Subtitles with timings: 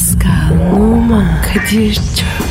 [0.00, 2.49] Pascal, Oman, Kadir çok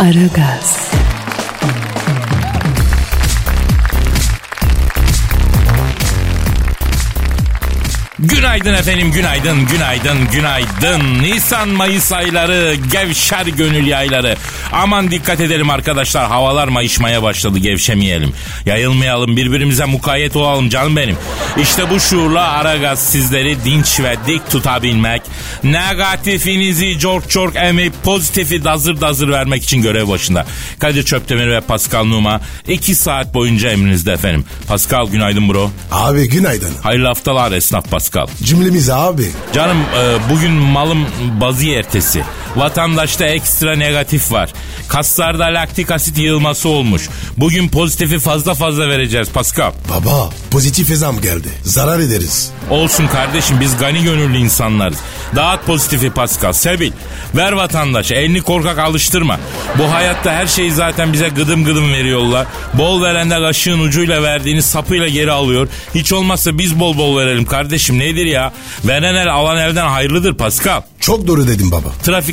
[0.00, 0.89] Aragaz,
[8.24, 11.22] Günaydın efendim, günaydın, günaydın, günaydın.
[11.22, 14.36] Nisan, Mayıs ayları, gevşer gönül yayları.
[14.72, 18.32] Aman dikkat edelim arkadaşlar, havalar mayışmaya başladı, gevşemeyelim.
[18.66, 21.16] Yayılmayalım, birbirimize mukayyet olalım canım benim.
[21.62, 25.22] İşte bu şuurla Aragaz sizleri dinç ve dik tutabilmek,
[25.64, 30.46] negatifinizi çok çok emip pozitifi dazır dazır vermek için görev başında.
[30.78, 34.44] Kadir Çöptemir ve Pascal Numa 2 saat boyunca emrinizde efendim.
[34.68, 35.70] Pascal günaydın bro.
[35.92, 36.72] Abi günaydın.
[36.82, 38.09] Hayırlı haftalar esnaf Pascal.
[38.42, 39.30] Cümlemiz abi.
[39.52, 41.06] Canım e, bugün malım
[41.40, 42.24] bazı ertesi.
[42.56, 44.50] Vatandaşta ekstra negatif var.
[44.88, 47.08] Kaslarda laktik asit yığılması olmuş.
[47.36, 49.72] Bugün pozitifi fazla fazla vereceğiz Pascal.
[49.90, 51.48] Baba pozitif zam geldi.
[51.64, 52.50] Zarar ederiz.
[52.70, 54.98] Olsun kardeşim biz gani gönüllü insanlarız.
[55.36, 56.52] Dağıt pozitifi Pascal.
[56.52, 56.92] Sevil.
[57.36, 58.10] Ver vatandaş.
[58.10, 59.40] Elini korkak alıştırma.
[59.78, 62.46] Bu hayatta her şeyi zaten bize gıdım gıdım veriyorlar.
[62.74, 65.68] Bol veren de kaşığın ucuyla verdiğini sapıyla geri alıyor.
[65.94, 67.98] Hiç olmazsa biz bol bol verelim kardeşim.
[67.98, 68.52] Nedir ya?
[68.84, 70.82] Veren el alan elden hayırlıdır Pascal.
[71.00, 71.88] Çok doğru dedim baba.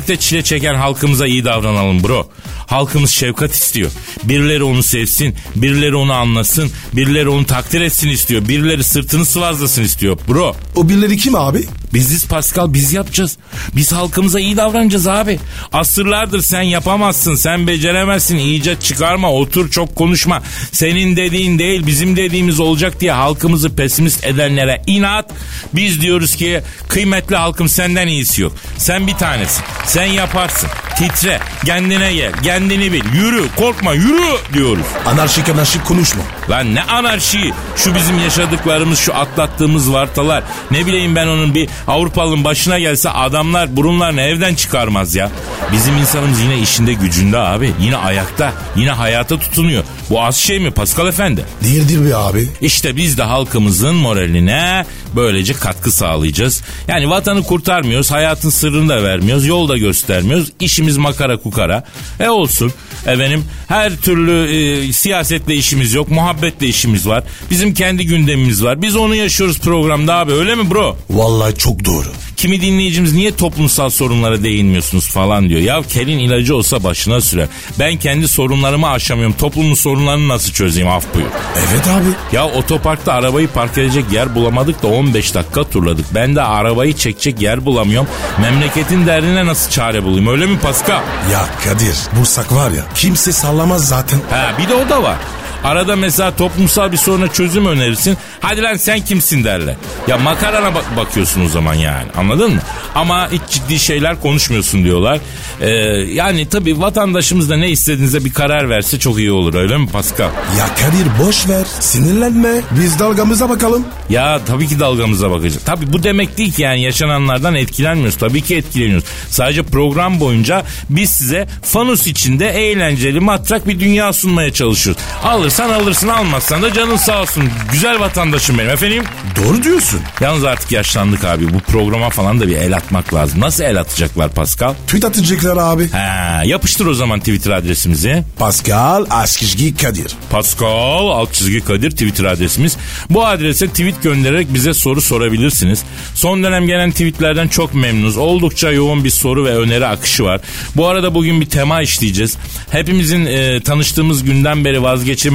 [0.08, 2.28] Trafikte çile çeken halkımıza iyi davranalım bro.
[2.66, 3.90] Halkımız şefkat istiyor.
[4.24, 8.48] Birileri onu sevsin, birileri onu anlasın, birileri onu takdir etsin istiyor.
[8.48, 10.56] Birileri sırtını sıvazlasın istiyor bro.
[10.76, 11.66] O birileri kim abi?
[11.94, 13.36] Biziz Pascal biz yapacağız.
[13.76, 15.40] Biz halkımıza iyi davranacağız abi.
[15.72, 20.42] Asırlardır sen yapamazsın, sen beceremezsin, icat çıkarma, otur çok konuşma.
[20.72, 25.30] Senin dediğin değil bizim dediğimiz olacak diye halkımızı pesimist edenlere inat.
[25.74, 28.52] Biz diyoruz ki kıymetli halkım senden iyisi yok.
[28.78, 29.64] Sen bir tanesin.
[29.86, 30.68] Sen yaparsın.
[30.96, 33.02] Titre, kendine gel, kendini bil.
[33.14, 34.86] Yürü, korkma, yürü diyoruz.
[35.06, 36.22] Anarşik anarşik konuşma.
[36.50, 37.52] Lan ne anarşi.
[37.76, 40.44] Şu bizim yaşadıklarımız, şu atlattığımız vartalar.
[40.70, 45.30] Ne bileyim ben onun bir Avrupalı'nın başına gelse adamlar burunlarını evden çıkarmaz ya.
[45.72, 47.72] Bizim insanımız yine işinde gücünde abi.
[47.80, 48.52] Yine ayakta.
[48.76, 49.84] Yine hayata tutunuyor.
[50.10, 51.44] Bu az şey mi Pascal Efendi?
[51.64, 52.48] Değildir be abi.
[52.60, 56.62] İşte biz de halkımızın moraline böylece katkı sağlayacağız.
[56.88, 60.52] Yani vatanı kurtarmıyoruz, hayatın sırrını da vermiyoruz, yol da göstermiyoruz.
[60.60, 61.84] İşimiz makara kukara.
[62.20, 62.72] E olsun.
[63.06, 67.24] Efendim her türlü e, siyasetle işimiz yok, muhabbetle işimiz var.
[67.50, 68.82] Bizim kendi gündemimiz var.
[68.82, 70.96] Biz onu yaşıyoruz programda abi öyle mi bro?
[71.10, 72.06] Vallahi çok doğru.
[72.36, 75.60] Kimi dinleyicimiz niye toplumsal sorunlara değinmiyorsunuz falan diyor.
[75.60, 77.48] Ya kelin ilacı olsa başına sürer.
[77.78, 79.34] Ben kendi sorunlarımı aşamıyorum.
[79.38, 81.26] Toplumun sorunlarını nasıl çözeyim af buyur.
[81.68, 82.36] Evet abi.
[82.36, 86.06] Ya otoparkta arabayı park edecek yer bulamadık da 15 dakika turladık.
[86.14, 88.08] Ben de arabayı çekecek yer bulamıyorum.
[88.40, 91.00] Memleketin derdine nasıl çare bulayım öyle mi Pascal?
[91.32, 94.18] Ya Kadir Bursak var ya kimse sallamaz zaten.
[94.30, 95.16] Ha bir de o da var.
[95.64, 98.16] Arada mesela toplumsal bir soruna çözüm önerirsin.
[98.40, 99.74] Hadi lan sen kimsin derler.
[100.08, 102.60] Ya makarana bak- bakıyorsun o zaman yani anladın mı?
[102.94, 105.18] Ama hiç ciddi şeyler konuşmuyorsun diyorlar.
[105.60, 105.68] Ee,
[106.12, 110.28] yani tabii vatandaşımız da ne istediğinize bir karar verse çok iyi olur öyle mi Pascal?
[110.58, 113.84] Ya Kadir boş ver sinirlenme biz dalgamıza bakalım.
[114.10, 115.58] Ya tabii ki dalgamıza bakacağız.
[115.64, 118.16] Tabii bu demek değil ki yani yaşananlardan etkilenmiyoruz.
[118.16, 119.04] Tabii ki etkileniyoruz.
[119.28, 125.02] Sadece program boyunca biz size fanus içinde eğlenceli matrak bir dünya sunmaya çalışıyoruz.
[125.48, 127.44] Alırsan alırsın almazsan da canın sağ olsun.
[127.72, 129.04] Güzel vatandaşım benim efendim.
[129.36, 130.00] Doğru diyorsun.
[130.20, 131.54] Yalnız artık yaşlandık abi.
[131.54, 133.40] Bu programa falan da bir el atmak lazım.
[133.40, 134.74] Nasıl el atacaklar Pascal?
[134.74, 135.90] Tweet atacaklar abi.
[135.90, 138.24] Ha, yapıştır o zaman Twitter adresimizi.
[138.38, 140.16] Pascal Askizgi Kadir.
[140.30, 142.76] Pascal alt çizgi Kadir Twitter adresimiz.
[143.10, 145.82] Bu adrese tweet göndererek bize soru sorabilirsiniz.
[146.14, 148.16] Son dönem gelen tweetlerden çok memnunuz.
[148.16, 150.40] Oldukça yoğun bir soru ve öneri akışı var.
[150.76, 152.36] Bu arada bugün bir tema işleyeceğiz.
[152.70, 154.82] Hepimizin e, tanıştığımız günden beri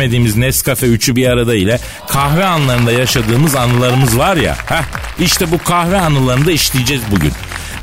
[0.03, 4.55] vazgeçemediğimiz Nescafe üçü bir arada ile kahve anlarında yaşadığımız anılarımız var ya.
[4.65, 4.83] Heh,
[5.19, 7.31] işte bu kahve anılarını da işleyeceğiz bugün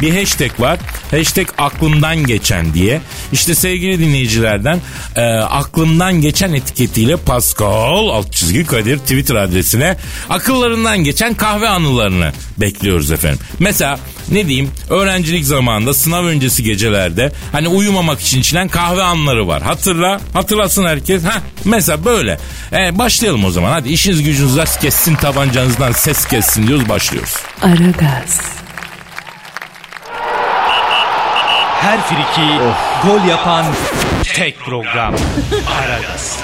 [0.01, 0.79] bir hashtag var.
[1.11, 3.01] Hashtag aklımdan geçen diye.
[3.33, 4.81] İşte sevgili dinleyicilerden
[5.17, 9.97] e, aklımdan geçen etiketiyle Pascal alt çizgi Kadir Twitter adresine
[10.31, 13.41] akıllarından geçen kahve anılarını bekliyoruz efendim.
[13.59, 13.99] Mesela
[14.31, 19.63] ne diyeyim öğrencilik zamanında sınav öncesi gecelerde hani uyumamak için içilen kahve anları var.
[19.63, 21.25] Hatırla hatırlasın herkes.
[21.25, 22.39] Heh, mesela böyle.
[22.73, 27.35] E, başlayalım o zaman hadi işiniz gücünüz rast kessin tabancanızdan ses kessin diyoruz başlıyoruz.
[27.63, 28.41] Aragaz,
[31.81, 32.49] Her friki
[33.05, 33.65] gol yapan
[34.35, 35.15] tek program.
[35.81, 36.39] Aragaz.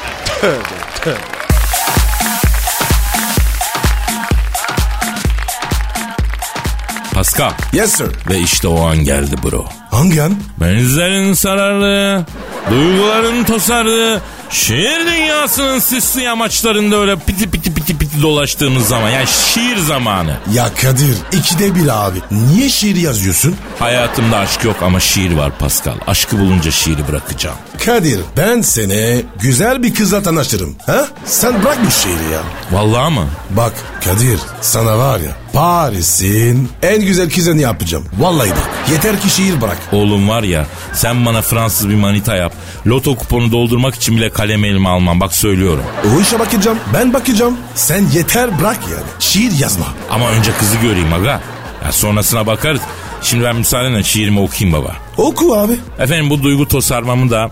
[7.15, 7.53] Pascal.
[7.73, 8.09] Yes sir.
[8.31, 9.69] Ve işte o an geldi bro.
[9.97, 10.37] Hangi an?
[10.61, 12.27] Benizlerin sarardı,
[12.71, 19.77] duyguların tosardı, şiir dünyasının sisli yamaçlarında öyle piti piti piti piti dolaştığımız zaman yani şiir
[19.77, 20.37] zamanı.
[20.55, 22.19] Ya Kadir ikide bir abi.
[22.31, 23.57] Niye şiir yazıyorsun?
[23.79, 25.95] Hayatımda aşk yok ama şiir var Pascal.
[26.07, 27.57] Aşkı bulunca şiiri bırakacağım.
[27.85, 30.77] Kadir ben seni güzel bir kızla tanıştırırım.
[30.87, 31.07] Ha?
[31.25, 32.41] Sen bırak bu şiiri ya.
[32.73, 33.27] Vallahi mı?
[33.51, 33.73] Bak
[34.05, 38.05] Kadir sana var ya Paris'in en güzel kızını yapacağım.
[38.19, 39.79] Vallahi bak yeter ki şiir bırak.
[39.93, 42.53] Oğlum var ya sen bana Fransız bir manita yap.
[42.87, 45.85] Loto kuponu doldurmak için bile kalem elime almam bak söylüyorum.
[46.17, 47.57] O işe bakacağım ben bakacağım.
[47.75, 49.07] Sen yeter bırak yani.
[49.19, 49.87] Şiir yazma.
[50.11, 51.41] Ama önce kızı göreyim aga.
[51.85, 52.81] Ya sonrasına bakarız.
[53.23, 54.97] Şimdi ben müsaadenle şiirimi okuyayım baba.
[55.17, 55.73] Oku abi.
[55.99, 57.51] Efendim bu duygu tosarmamı da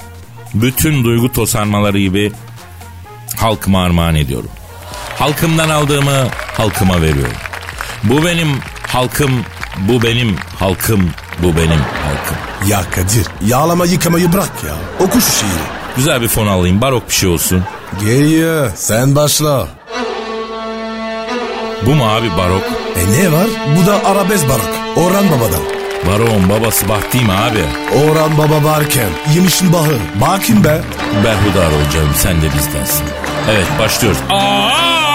[0.55, 2.33] bütün duygu tosarmaları gibi
[3.37, 4.51] halkıma armağan ediyorum.
[5.19, 7.33] Halkımdan aldığımı halkıma veriyorum.
[8.03, 8.49] Bu benim
[8.87, 9.31] halkım,
[9.79, 11.11] bu benim halkım,
[11.43, 11.81] bu benim.
[12.69, 14.75] Ya Kadir yağlama yıkamayı bırak ya.
[15.07, 15.51] Oku şu şiiri.
[15.97, 17.65] Güzel bir fon alayım, barok bir şey olsun.
[18.01, 19.69] Geliyor sen başla.
[21.87, 22.63] Bu mu abi barok?
[22.97, 23.47] E ne var?
[23.77, 24.67] Bu da arabesk barak.
[24.97, 25.63] Orhan Baba'dan.
[26.07, 27.65] Barok'un babası bak değil mi abi?
[27.99, 29.99] Orhan Baba varken yemişin bahı.
[30.21, 30.81] Bakayım be.
[31.25, 33.05] Berhudar ol canım sen de bizdensin.
[33.51, 34.19] Evet başlıyoruz.
[34.31, 35.14] Aa!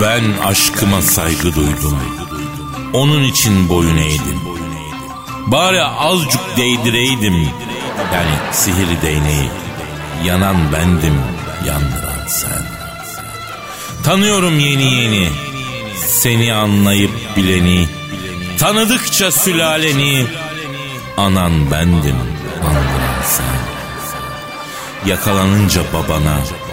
[0.00, 1.98] Ben aşkıma saygı duydum.
[2.92, 4.40] Onun için boyun eğdim.
[5.46, 7.34] Bari azıcık değdireydim.
[8.14, 9.50] Yani sihirli değneği.
[10.24, 11.14] Yanan bendim,
[11.66, 12.66] yandıran sen.
[14.04, 15.28] Tanıyorum yeni yeni.
[16.06, 17.88] Seni anlayıp bileni.
[18.58, 20.26] Tanıdıkça sülaleni.
[21.16, 22.16] Anan bendim,
[22.62, 23.56] andıran sen.
[25.10, 26.65] Yakalanınca babana.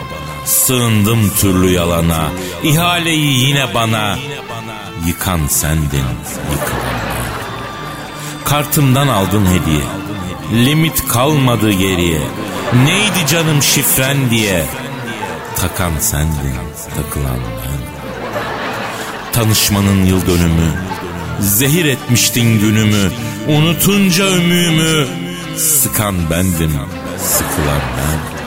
[0.45, 2.29] Sığındım türlü yalana.
[2.63, 4.17] İhaleyi yine bana.
[5.07, 6.05] Yıkan sendin,
[6.51, 6.93] yıkılan.
[8.45, 9.83] Kartımdan aldın hediye.
[10.65, 12.21] Limit kalmadı geriye.
[12.85, 14.65] Neydi canım şifren diye.
[15.55, 16.55] Takan sendin,
[16.95, 17.83] takılan ben.
[19.31, 20.71] Tanışmanın yıl dönümü.
[21.39, 23.11] Zehir etmiştin günümü.
[23.47, 25.07] Unutunca ömüğümü.
[25.57, 26.73] Sıkan bendim,
[27.17, 28.42] sıkılan ben.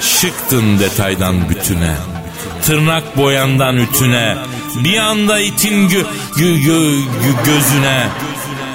[0.00, 1.94] Şıktın detaydan bütüne.
[2.66, 4.36] Tırnak boyandan ütüne.
[4.84, 6.02] Bir anda itin gö
[6.36, 8.08] gö gö gö- gözüne.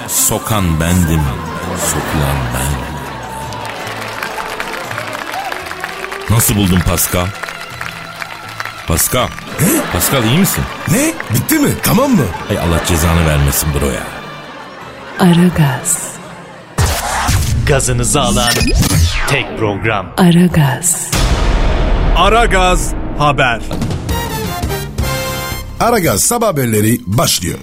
[0.08, 1.22] Sokan bendim,
[1.86, 2.86] sokulan ben.
[6.36, 7.26] Nasıl buldun Pascal?
[8.88, 9.28] Pascal.
[9.94, 10.64] Pascal iyi misin?
[10.92, 11.14] Ne?
[11.34, 11.70] Bitti mi?
[11.84, 12.26] Tamam mı?
[12.50, 14.04] Ay Allah cezanı vermesin bro ya.
[15.20, 15.98] Aragaz,
[17.68, 18.52] Gazınızı alan
[19.28, 20.06] tek program.
[20.18, 21.08] Aragaz,
[22.16, 23.62] Aragaz Haber.
[25.80, 27.58] Aragaz sabah haberleri başlıyor.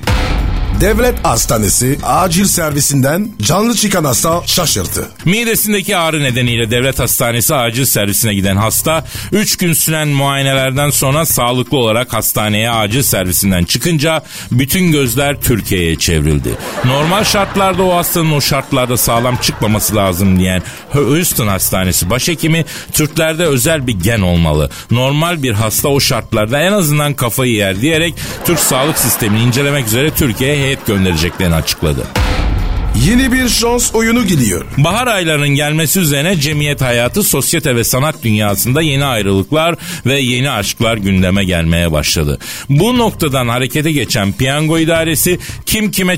[0.82, 5.08] Devlet Hastanesi acil servisinden canlı çıkan hasta şaşırttı.
[5.24, 11.78] Midesindeki ağrı nedeniyle devlet hastanesi acil servisine giden hasta 3 gün süren muayenelerden sonra sağlıklı
[11.78, 14.22] olarak hastaneye acil servisinden çıkınca
[14.52, 16.50] bütün gözler Türkiye'ye çevrildi.
[16.84, 23.86] Normal şartlarda o hastanın o şartlarda sağlam çıkmaması lazım diyen Houston Hastanesi başhekimi Türklerde özel
[23.86, 24.70] bir gen olmalı.
[24.90, 30.10] Normal bir hasta o şartlarda en azından kafayı yer diyerek Türk sağlık sistemini incelemek üzere
[30.10, 32.06] Türkiye'ye heyet göndereceklerini açıkladı.
[33.06, 34.64] Yeni bir şans oyunu gidiyor.
[34.78, 39.76] Bahar aylarının gelmesi üzerine cemiyet hayatı, sosyete ve sanat dünyasında yeni ayrılıklar
[40.06, 42.38] ve yeni aşklar gündeme gelmeye başladı.
[42.68, 46.16] Bu noktadan harekete geçen piyango idaresi kim kime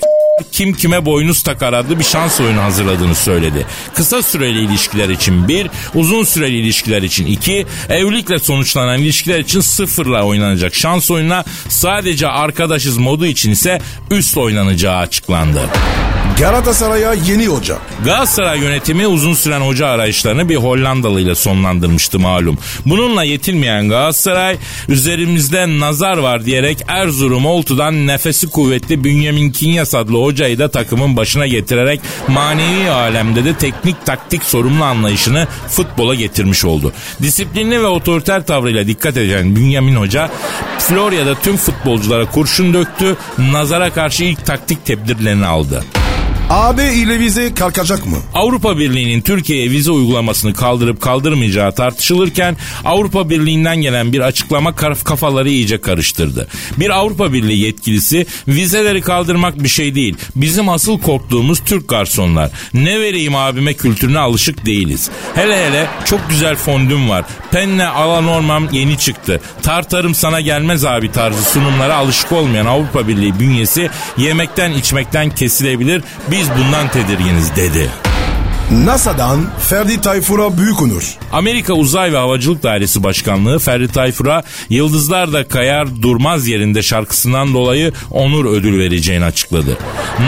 [0.53, 3.67] kim kime boynuz takar adlı bir şans oyunu hazırladığını söyledi.
[3.95, 10.23] Kısa süreli ilişkiler için bir, uzun süreli ilişkiler için iki, evlilikle sonuçlanan ilişkiler için sıfırla
[10.23, 15.61] oynanacak şans oyununa sadece arkadaşız modu için ise üst oynanacağı açıklandı.
[16.39, 17.79] Galatasaray'a yeni hoca.
[18.05, 22.59] Galatasaray yönetimi uzun süren hoca arayışlarını bir Hollandalı ile sonlandırmıştı malum.
[22.87, 24.57] Bununla yetinmeyen Galatasaray
[24.89, 31.47] üzerimizde nazar var diyerek Erzurum Oltu'dan nefesi kuvvetli Bünyamin Kinyas adlı hocayı da takımın başına
[31.47, 36.93] getirerek manevi alemde de teknik taktik sorumlu anlayışını futbola getirmiş oldu.
[37.23, 40.31] Disiplinli ve otoriter tavrıyla dikkat eden Bünyamin Hoca
[40.79, 45.85] Florya'da tüm futbolculara kurşun döktü, nazara karşı ilk taktik tedbirlerini aldı.
[46.55, 48.17] AB ile vize kalkacak mı?
[48.35, 55.49] Avrupa Birliği'nin Türkiye'ye vize uygulamasını kaldırıp kaldırmayacağı tartışılırken Avrupa Birliği'nden gelen bir açıklama kaf- kafaları
[55.49, 56.49] iyice karıştırdı.
[56.77, 60.17] Bir Avrupa Birliği yetkilisi vizeleri kaldırmak bir şey değil.
[60.37, 62.51] Bizim asıl korktuğumuz Türk garsonlar.
[62.75, 65.11] Ne vereyim abime kültürüne alışık değiliz.
[65.35, 67.25] Hele hele çok güzel fondüm var.
[67.51, 69.41] Penne ala normam yeni çıktı.
[69.63, 76.03] Tartarım sana gelmez abi tarzı sunumlara alışık olmayan Avrupa Birliği bünyesi yemekten içmekten kesilebilir.
[76.31, 78.04] Biz bundan tedirginiz dedi.
[78.75, 81.15] NASA'dan Ferdi Tayfur'a büyük onur.
[81.33, 87.93] Amerika Uzay ve Havacılık Dairesi Başkanlığı Ferdi Tayfur'a Yıldızlar da Kayar Durmaz yerinde şarkısından dolayı
[88.11, 89.79] onur ödül vereceğini açıkladı.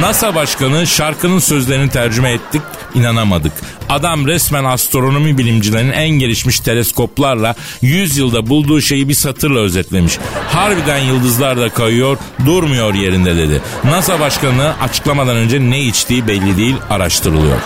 [0.00, 2.62] NASA Başkanı şarkının sözlerini tercüme ettik
[2.94, 3.52] inanamadık.
[3.88, 10.18] Adam resmen astronomi bilimcilerinin en gelişmiş teleskoplarla 100 yılda bulduğu şeyi bir satırla özetlemiş.
[10.48, 13.62] Harbiden yıldızlar da kayıyor durmuyor yerinde dedi.
[13.84, 17.58] NASA Başkanı açıklamadan önce ne içtiği belli değil araştırılıyor.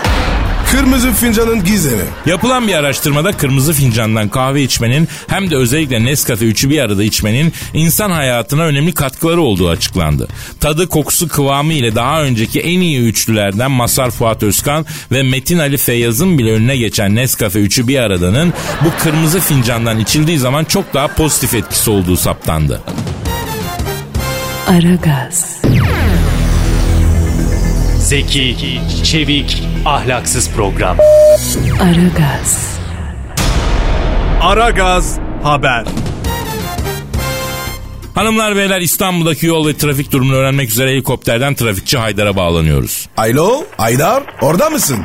[0.73, 2.03] Kırmızı fincanın gizemi.
[2.27, 7.53] Yapılan bir araştırmada kırmızı fincandan kahve içmenin hem de özellikle Nescafe üçü bir arada içmenin
[7.75, 10.29] insan hayatına önemli katkıları olduğu açıklandı.
[10.61, 15.77] Tadı, kokusu, kıvamı ile daha önceki en iyi üçlülerden Masar Fuat Özkan ve Metin Ali
[15.77, 18.53] Feyyaz'ın bile önüne geçen Nescafe üçü bir aradanın
[18.85, 22.83] bu kırmızı fincandan içildiği zaman çok daha pozitif etkisi olduğu saptandı.
[24.69, 25.61] Aragaz,
[28.11, 28.57] Zeki,
[29.05, 30.97] çevik, ahlaksız program.
[31.83, 32.81] Aragaz,
[34.43, 35.85] Aragaz Haber.
[38.15, 43.09] Hanımlar beyler İstanbul'daki yol ve trafik durumunu öğrenmek üzere helikopterden trafikçi Haydar'a bağlanıyoruz.
[43.17, 44.99] Alo Aydar orada mısın?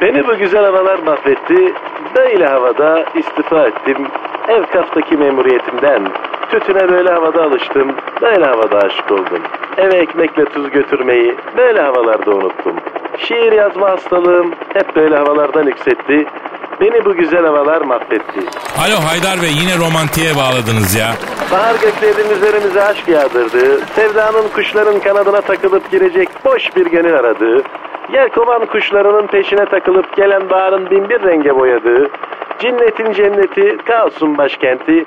[0.00, 1.74] Beni bu güzel havalar mahvetti.
[2.16, 4.08] Böyle havada istifa ettim.
[4.48, 6.12] Ev kaftaki memuriyetimden.
[6.50, 7.94] Tütüne böyle havada alıştım.
[8.22, 9.42] Böyle havada aşık oldum.
[9.76, 12.76] Eve ekmekle tuz götürmeyi böyle havalarda unuttum.
[13.18, 16.26] Şiir yazma hastalığım hep böyle havalardan yükseltti.
[16.80, 18.40] Beni bu güzel havalar mahvetti.
[18.78, 21.08] Alo Haydar Bey yine romantiğe bağladınız ya.
[21.52, 23.80] Bahar göklerin üzerimize aşk yağdırdı.
[23.94, 27.62] Sevdanın kuşların kanadına takılıp girecek boş bir gönül aradı.
[28.12, 32.10] Yelkovan kuşlarının peşine takılıp gelen baharın binbir renge boyadığı.
[32.58, 35.04] Cinnetin cenneti, kaosun başkenti.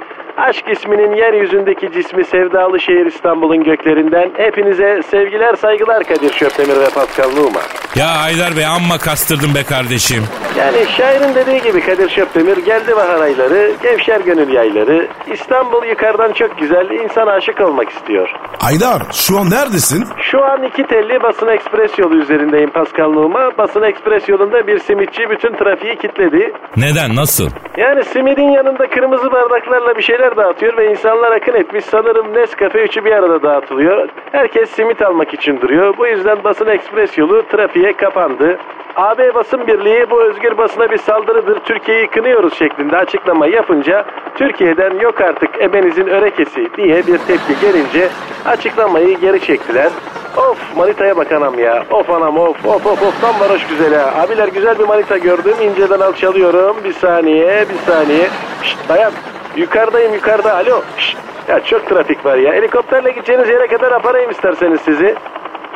[0.47, 4.29] Aşk isminin yeryüzündeki cismi sevdalı şehir İstanbul'un göklerinden.
[4.37, 7.61] Hepinize sevgiler saygılar Kadir Şöpdemir ve Pascal Numa.
[7.95, 10.23] Ya Haydar Bey amma kastırdın be kardeşim.
[10.57, 15.07] Yani şairin dediği gibi Kadir Şöpdemir geldi bahar ayları, gevşer gönül yayları.
[15.33, 18.29] İstanbul yukarıdan çok güzel, insan aşık olmak istiyor.
[18.59, 20.05] Aydar şu an neredesin?
[20.31, 23.51] Şu an iki telli basın ekspres yolu üzerindeyim Pascal Numa.
[23.57, 26.53] Basın ekspres yolunda bir simitçi bütün trafiği kilitledi.
[26.77, 27.49] Neden nasıl?
[27.77, 31.85] Yani simidin yanında kırmızı bardaklarla bir şeyler dağıtıyor ve insanlar akın etmiş.
[31.85, 34.09] Sanırım Nescafe üçü bir arada dağıtılıyor.
[34.31, 35.97] Herkes simit almak için duruyor.
[35.97, 38.57] Bu yüzden basın ekspres yolu trafiğe kapandı.
[38.95, 41.59] AB Basın Birliği bu özgür basına bir saldırıdır.
[41.59, 44.05] Türkiye'yi kınıyoruz şeklinde açıklama yapınca
[44.35, 48.09] Türkiye'den yok artık ebenizin örekesi diye bir tepki gelince
[48.45, 49.89] açıklamayı geri çektiler.
[50.37, 51.83] Of manitaya bak anam ya.
[51.91, 54.21] Of anam of of of of tam varoş güzel ha.
[54.21, 55.55] Abiler güzel bir manita gördüm.
[55.61, 56.77] İnceden alçalıyorum.
[56.83, 58.27] Bir saniye bir saniye.
[58.63, 59.11] Şşt dayan.
[59.55, 60.55] Yukarıdayım yukarıda.
[60.55, 60.81] Alo.
[60.97, 61.17] Şşt.
[61.47, 62.53] Ya çok trafik var ya.
[62.53, 65.15] Helikopterle gideceğiniz yere kadar aparayım isterseniz sizi.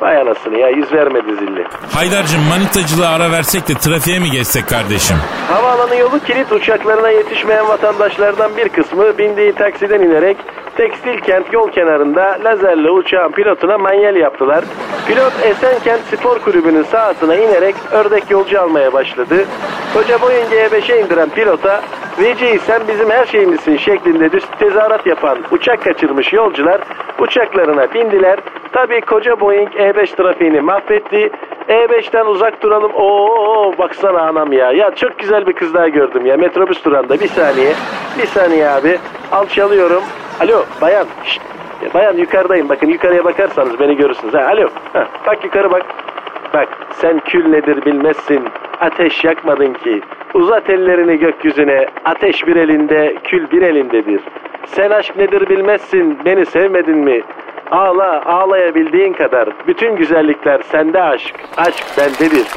[0.02, 1.66] Vay anasını ya yüz vermedi zilli.
[1.94, 5.18] Haydar'cığım manitacılığa ara versek de trafiğe mi geçsek kardeşim?
[5.52, 10.38] Havaalanı yolu kilit uçaklarına yetişmeyen vatandaşlardan bir kısmı bindiği taksiden inerek
[10.78, 14.64] tekstil kent yol kenarında lazerle uçağın pilotuna manyel yaptılar.
[15.08, 19.46] Pilot Esenkent Spor Kulübü'nün sahasına inerek ördek yolcu almaya başladı.
[19.94, 21.82] Koca Boeing G5'e indiren pilota
[22.20, 24.30] Veci sen bizim her şeyimizsin şeklinde
[24.60, 26.82] tezahürat yapan uçak kaçırmış yolcular
[27.20, 28.40] uçaklarına bindiler.
[28.72, 31.32] Tabii koca Boeing E5 trafiğini mahvetti.
[31.70, 32.92] E5'ten uzak duralım.
[32.96, 34.72] Oo baksana anam ya.
[34.72, 36.38] Ya çok güzel bir kız daha gördüm ya.
[36.38, 37.20] Metrobüs durağında.
[37.20, 37.74] Bir saniye.
[38.18, 38.98] Bir saniye abi.
[39.32, 40.04] Alçalıyorum.
[40.42, 41.06] Alo bayan.
[41.24, 41.42] Şşt.
[41.84, 42.70] Ya bayan yukarıdayım.
[42.70, 44.34] Bakın yukarıya bakarsanız beni görürsünüz.
[44.34, 44.70] Ha, alo.
[44.94, 45.86] Ha, bak yukarı bak.
[46.54, 46.68] Bak
[47.02, 48.44] sen kül nedir bilmezsin.
[48.80, 50.02] Ateş yakmadın ki.
[50.34, 51.86] Uzat ellerini gökyüzüne.
[52.06, 54.22] Ateş bir elinde, kül bir elindedir.
[54.68, 56.18] Sen aşk nedir bilmezsin.
[56.26, 57.22] Beni sevmedin mi?
[57.72, 59.50] Ağla, ağlayabildiğin kadar.
[59.68, 61.36] Bütün güzellikler sende aşk.
[61.58, 62.48] Aşk bendedir.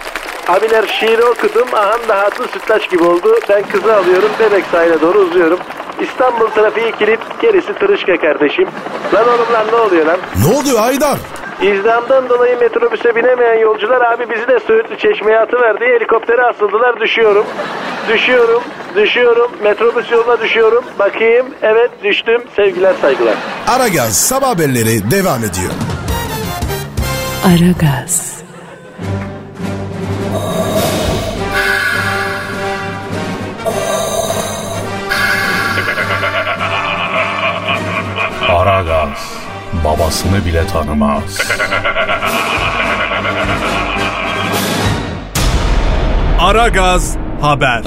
[0.48, 1.68] Abiler şiiri okudum.
[1.72, 3.34] Aham da hatun sütlaç gibi oldu.
[3.48, 4.30] Ben kızı alıyorum.
[4.40, 5.58] Bebek sahile doğru uzuyorum.
[6.00, 7.20] İstanbul trafiği kilit.
[7.40, 8.68] Gerisi tırışka kardeşim.
[9.14, 10.18] Lan oğlum lan ne oluyor lan?
[10.48, 11.18] Ne oluyor Aydar?
[11.62, 17.00] İzdamdan dolayı metrobüse binemeyen yolcular abi bizi de Söğütlü Çeşme'ye atıver diye helikoptere asıldılar.
[17.00, 17.46] Düşüyorum.
[18.08, 18.62] Düşüyorum.
[18.96, 19.50] Düşüyorum.
[19.62, 20.84] Metrobüs yoluna düşüyorum.
[20.98, 21.46] Bakayım.
[21.62, 22.42] Evet düştüm.
[22.56, 23.34] Sevgiler saygılar.
[23.68, 25.72] Aragaz sabah haberleri devam ediyor.
[27.46, 28.36] Aragaz.
[38.48, 39.45] Aragaz
[39.84, 41.40] babasını bile tanımaz.
[46.40, 47.82] Aragaz Haber.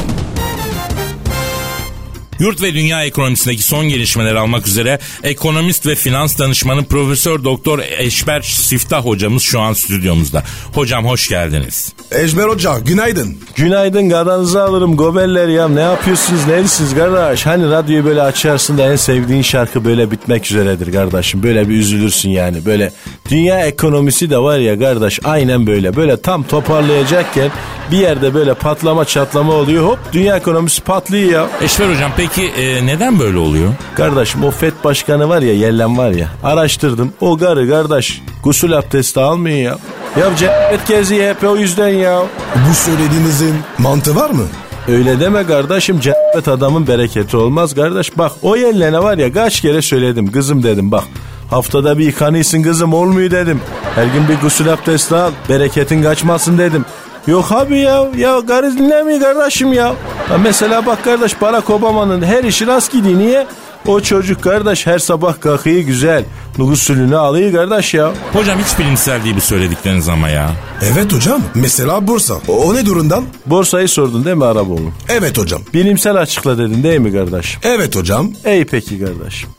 [2.39, 8.41] Yurt ve dünya ekonomisindeki son gelişmeleri almak üzere ekonomist ve finans danışmanı Profesör Doktor Eşber
[8.41, 10.43] Siftah hocamız şu an stüdyomuzda.
[10.73, 11.93] Hocam hoş geldiniz.
[12.11, 13.37] Ejmer Hoca günaydın.
[13.55, 18.95] Günaydın garanızı alırım gobeller ya ne yapıyorsunuz neredesiniz kardeş hani radyoyu böyle açarsın da en
[18.95, 22.91] sevdiğin şarkı böyle bitmek üzeredir kardeşim böyle bir üzülürsün yani böyle
[23.29, 27.51] dünya ekonomisi de var ya kardeş aynen böyle böyle tam toparlayacakken
[27.91, 31.47] bir yerde böyle patlama çatlama oluyor hop dünya ekonomisi patlıyor ya.
[31.61, 33.73] Eşber hocam peki e, neden böyle oluyor?
[33.95, 39.19] Kardeşim o FED başkanı var ya yellen var ya araştırdım o garı kardeş gusül abdesti
[39.19, 39.77] almıyor ya.
[40.19, 42.23] Ya cennet geziyor hep o yüzden ya.
[42.69, 44.43] Bu söylediğinizin mantığı var mı?
[44.87, 48.17] Öyle deme kardeşim cennet adamın bereketi olmaz kardeş.
[48.17, 51.03] Bak o yerlerine var ya kaç kere söyledim kızım dedim bak.
[51.49, 53.61] Haftada bir yıkanıyorsun kızım olmuyor dedim.
[53.95, 56.85] Her gün bir gusül abdesti al bereketin kaçmasın dedim.
[57.29, 59.95] Yok abi ya ya karı dinlemiyor kardeşim ya.
[60.29, 60.37] ya.
[60.43, 63.47] Mesela bak kardeş Barack Obama'nın her işi rast gidiyor niye?
[63.87, 66.25] O çocuk kardeş her sabah kalkıyor güzel.
[66.57, 68.11] Gusülünü alıyor kardeş ya.
[68.33, 70.51] Hocam hiç bilimsel değil bu söyledikleriniz ama ya.
[70.93, 71.41] Evet hocam.
[71.55, 72.33] Mesela borsa.
[72.47, 73.23] O, o ne durumdan?
[73.45, 74.91] Borsayı sordun değil mi Araboğlu?
[75.09, 75.61] Evet hocam.
[75.73, 77.57] Bilimsel açıkla dedin değil mi kardeş?
[77.63, 78.31] Evet hocam.
[78.45, 79.49] İyi peki kardeşim.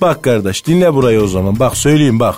[0.00, 1.58] Bak kardeş dinle burayı o zaman.
[1.58, 2.34] Bak söyleyeyim bak.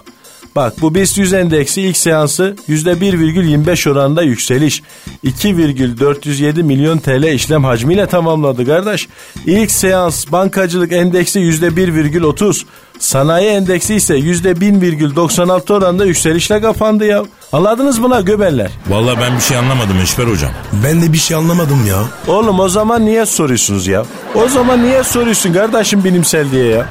[0.57, 4.83] Bak bu BIST 100 endeksi ilk seansı %1,25 oranında yükseliş.
[5.23, 9.09] 2,407 milyon TL işlem hacmiyle tamamladı kardeş.
[9.47, 12.65] İlk seans bankacılık endeksi %1,30.
[12.99, 17.25] Sanayi endeksi ise %1000,96 oranında yükselişle kapandı ya.
[17.53, 18.71] Anladınız mı la göbeller?
[18.89, 20.51] Vallahi ben bir şey anlamadım Eşber hocam.
[20.85, 22.05] Ben de bir şey anlamadım ya.
[22.35, 24.05] Oğlum o zaman niye soruyorsunuz ya?
[24.35, 26.87] O zaman niye soruyorsun kardeşim bilimsel diye ya?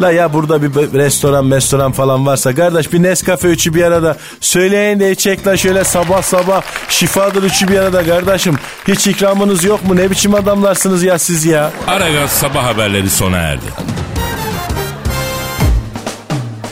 [0.00, 5.00] La ya burada bir restoran restoran falan varsa kardeş bir Nescafe üçü bir arada söyleyin
[5.00, 8.54] de içecek la şöyle sabah sabah şifadır üçü bir arada kardeşim.
[8.88, 9.96] Hiç ikramınız yok mu?
[9.96, 11.72] Ne biçim adamlarsınız ya siz ya?
[11.86, 13.66] Aragaz sabah haberleri sona erdi.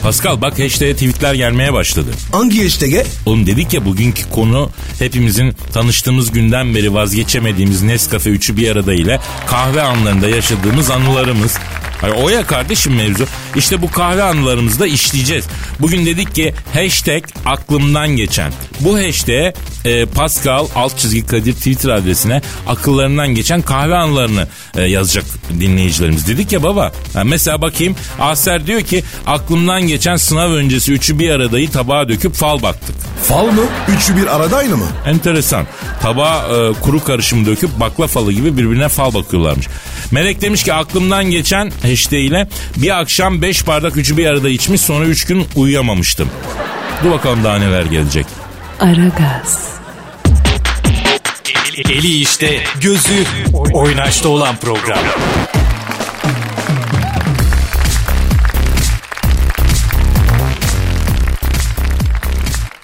[0.03, 2.09] Pascal bak hashtag'e tweetler gelmeye başladı.
[2.31, 3.05] Hangi hashtag'e?
[3.25, 9.19] Oğlum dedik ya bugünkü konu hepimizin tanıştığımız günden beri vazgeçemediğimiz Nescafe üçü bir arada ile
[9.47, 11.57] kahve anlarında yaşadığımız anılarımız.
[12.01, 13.25] Hayır, o ya kardeşim mevzu.
[13.55, 15.45] İşte bu kahve anılarımızı da işleyeceğiz.
[15.79, 18.53] Bugün dedik ki hashtag aklımdan geçen.
[18.79, 25.25] Bu hashtag e, Pascal alt çizgi Kadir Twitter adresine akıllarından geçen kahve anılarını e, yazacak
[25.59, 26.27] dinleyicilerimiz.
[26.27, 26.91] Dedik ya baba.
[27.13, 32.33] Ha, mesela bakayım Aser diyor ki aklımdan geçen sınav öncesi üçü bir aradayı tabağa döküp
[32.33, 32.95] fal baktık.
[33.23, 33.61] Fal mı?
[33.97, 34.87] Üçü bir aradaydı mı?
[35.05, 35.67] Enteresan.
[36.01, 39.67] Tabağa e, kuru karışımı döküp bakla falı gibi birbirine fal bakıyorlarmış.
[40.11, 42.47] Melek demiş ki aklımdan geçen hashtag ile
[42.77, 46.29] bir akşam 5 bardak üçü bir arada içmiş sonra 3 gün uyuyamamıştım.
[47.03, 48.25] Dur bakalım daha neler gelecek.
[48.79, 49.69] Aragaz,
[51.89, 53.23] Eli işte, gözü
[53.73, 54.99] oynaşta olan program.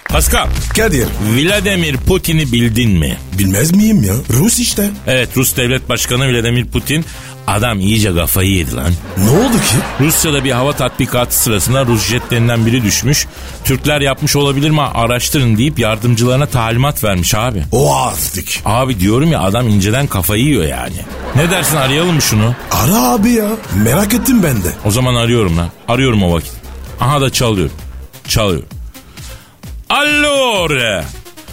[0.08, 1.06] Pascal, Kadir.
[1.36, 3.16] Vladimir Putin'i bildin mi?
[3.38, 4.14] Bilmez miyim ya?
[4.30, 4.90] Rus işte.
[5.06, 7.04] Evet Rus Devlet Başkanı Vladimir Putin
[7.46, 8.92] adam iyice kafayı yedi lan.
[9.18, 10.04] Ne oldu ki?
[10.04, 13.26] Rusya'da bir hava tatbikatı sırasında Rus jetlerinden biri düşmüş.
[13.64, 17.62] Türkler yapmış olabilir mi araştırın deyip yardımcılarına talimat vermiş abi.
[17.72, 18.48] O artık.
[18.64, 20.96] Abi diyorum ya adam inceden kafayı yiyor yani.
[21.36, 22.54] Ne dersin arayalım mı şunu?
[22.70, 23.48] Ara abi ya.
[23.84, 24.68] Merak ettim ben de.
[24.84, 25.68] O zaman arıyorum lan.
[25.88, 26.52] Arıyorum o vakit.
[27.00, 27.70] Aha da çalıyor.
[28.28, 28.62] Çalıyor.
[29.90, 31.04] Alo re.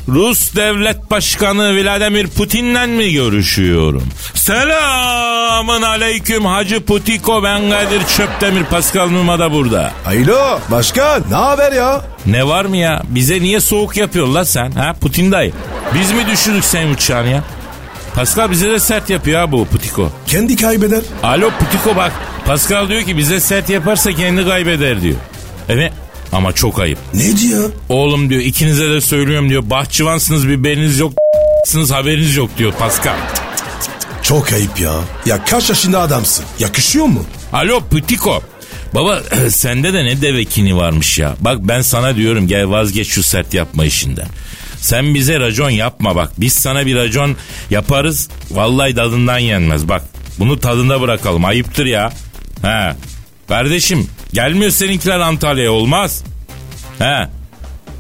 [0.10, 4.04] Rus devlet başkanı Vladimir Putin'le mi görüşüyorum?
[4.34, 9.92] Selamın aleyküm Hacı Putiko ben Kadir Çöptemir Pascal Numa da burada.
[10.06, 12.02] Alo başkan ne haber ya?
[12.26, 13.02] Ne var mı ya?
[13.10, 14.72] Bize niye soğuk yapıyorsun la sen?
[14.72, 15.54] Ha Putin dayı.
[15.94, 17.44] Biz mi düşürdük senin uçağını ya?
[18.16, 20.12] Pascal bize de sert yapıyor ha bu Putiko.
[20.28, 21.02] Kendi kaybeder.
[21.24, 22.12] Alo Putiko bak.
[22.46, 25.16] Pascal diyor ki bize sert yaparsa kendi kaybeder diyor.
[25.70, 25.94] Evet
[26.34, 27.00] ama çok ayıp.
[27.14, 27.70] Ne diyor?
[27.90, 29.70] Oğlum diyor ikinize de söylüyorum diyor.
[29.70, 31.14] Bahçıvansınız biberiniz yok
[31.66, 33.16] sınız haberiniz yok diyor Pascal.
[34.22, 34.94] Çok ayıp ya.
[35.26, 36.46] Ya kaç yaşında adamsın?
[36.60, 37.26] Yakışıyor mu?
[37.54, 38.42] Alo Putiko.
[38.96, 41.36] Baba sende de ne devekini varmış ya.
[41.40, 44.28] Bak ben sana diyorum gel vazgeç şu sert yapma işinden.
[44.78, 46.32] Sen bize racon yapma bak.
[46.38, 47.36] Biz sana bir racon
[47.70, 48.30] yaparız.
[48.52, 50.04] Vallahi tadından yenmez bak.
[50.40, 51.46] Bunu tadında bırakalım.
[51.46, 52.14] Ayıptır ya.
[52.62, 52.96] He.
[53.48, 56.24] Kardeşim gelmiyor seninkiler Antalya'ya olmaz.
[57.00, 57.28] He.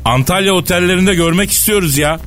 [0.06, 2.20] Antalya otellerinde görmek istiyoruz ya.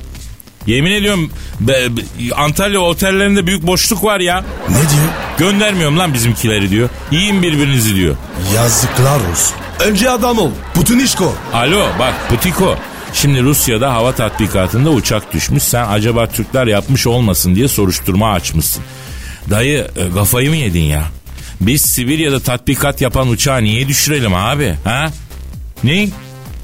[0.67, 4.43] Yemin ediyorum be- be- Antalya otellerinde büyük boşluk var ya.
[4.69, 5.07] Ne diyor?
[5.37, 6.89] Göndermiyorum lan bizimkileri diyor.
[7.11, 8.15] Yiyin birbirinizi diyor.
[8.55, 9.55] Yazıklar olsun.
[9.79, 10.51] Önce adam ol.
[10.73, 11.35] Putunişko.
[11.53, 12.75] Alo bak Putiko.
[13.13, 15.63] Şimdi Rusya'da hava tatbikatında uçak düşmüş.
[15.63, 18.83] Sen acaba Türkler yapmış olmasın diye soruşturma açmışsın.
[19.49, 21.03] Dayı e, kafayı mı yedin ya?
[21.61, 24.75] Biz Sibirya'da tatbikat yapan uçağı niye düşürelim abi?
[24.83, 25.09] Ha?
[25.83, 26.09] Ne?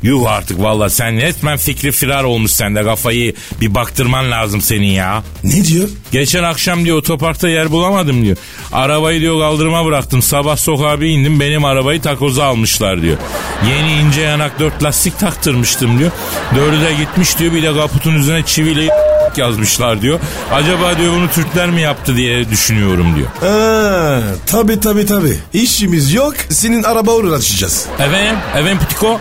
[0.03, 5.23] Yuh artık valla sen resmen fikri firar olmuş sende kafayı bir baktırman lazım senin ya.
[5.43, 5.89] Ne diyor?
[6.11, 8.37] Geçen akşam diyor otoparkta yer bulamadım diyor.
[8.73, 10.21] Arabayı diyor kaldırıma bıraktım.
[10.21, 13.17] Sabah sokağa bir indim benim arabayı takoza almışlar diyor.
[13.69, 16.11] Yeni ince yanak dört lastik taktırmıştım diyor.
[16.55, 18.87] Dördü de gitmiş diyor bir de kaputun üzerine çiviyle
[19.37, 20.19] yazmışlar diyor.
[20.51, 23.27] Acaba diyor bunu Türkler mi yaptı diye düşünüyorum diyor.
[23.51, 25.37] Ha, tabi tabi tabi.
[25.53, 27.85] İşimiz yok senin araba uğraşacağız.
[27.99, 28.35] Efendim?
[28.55, 29.19] Efendim Putiko?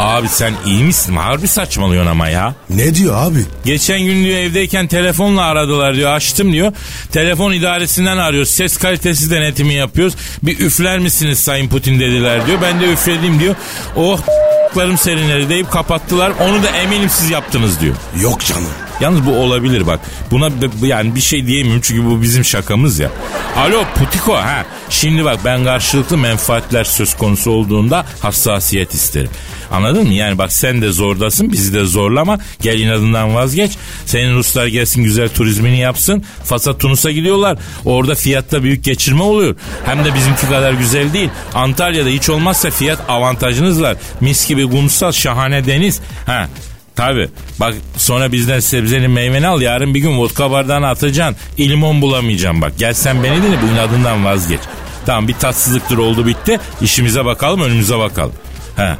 [0.00, 1.16] Abi sen iyi misin?
[1.16, 2.54] Harbi saçmalıyorsun ama ya.
[2.70, 3.44] Ne diyor abi?
[3.64, 6.72] Geçen gün diyor evdeyken telefonla aradılar diyor açtım diyor.
[7.12, 8.50] Telefon idaresinden arıyoruz.
[8.50, 10.14] Ses kalitesi denetimi yapıyoruz.
[10.42, 12.58] Bir üfler misiniz Sayın Putin dediler diyor.
[12.62, 13.54] Ben de üfledim diyor.
[13.96, 14.20] Oh
[14.76, 16.32] larım serinleri deyip kapattılar.
[16.40, 17.94] Onu da eminim siz yaptınız diyor.
[18.20, 18.89] Yok canım.
[19.00, 20.00] Yalnız bu olabilir bak.
[20.30, 20.50] Buna
[20.82, 23.10] yani bir şey diyemiyorum çünkü bu bizim şakamız ya.
[23.56, 24.64] Alo Putiko ha.
[24.90, 29.30] Şimdi bak ben karşılıklı menfaatler söz konusu olduğunda hassasiyet isterim.
[29.70, 30.14] Anladın mı?
[30.14, 32.38] Yani bak sen de zordasın bizi de zorlama.
[32.62, 33.72] Gel inadından vazgeç.
[34.06, 36.24] Senin Ruslar gelsin güzel turizmini yapsın.
[36.44, 37.58] Fas'a Tunus'a gidiyorlar.
[37.84, 39.56] Orada fiyatta büyük geçirme oluyor.
[39.84, 41.30] Hem de bizimki kadar güzel değil.
[41.54, 43.96] Antalya'da hiç olmazsa fiyat avantajınız var.
[44.20, 46.00] Mis gibi kumsal şahane deniz.
[46.26, 46.48] Ha
[46.96, 47.28] Tabi.
[47.60, 49.60] Bak sonra bizden sebzeni meyveni al.
[49.60, 51.36] Yarın bir gün vodka bardağına atacaksın.
[51.58, 52.72] İlimon bulamayacağım bak.
[52.78, 54.60] Gel sen beni dinle bu inadından vazgeç.
[55.06, 56.60] Tamam bir tatsızlıktır oldu bitti.
[56.82, 58.32] İşimize bakalım önümüze bakalım.
[58.76, 58.96] He.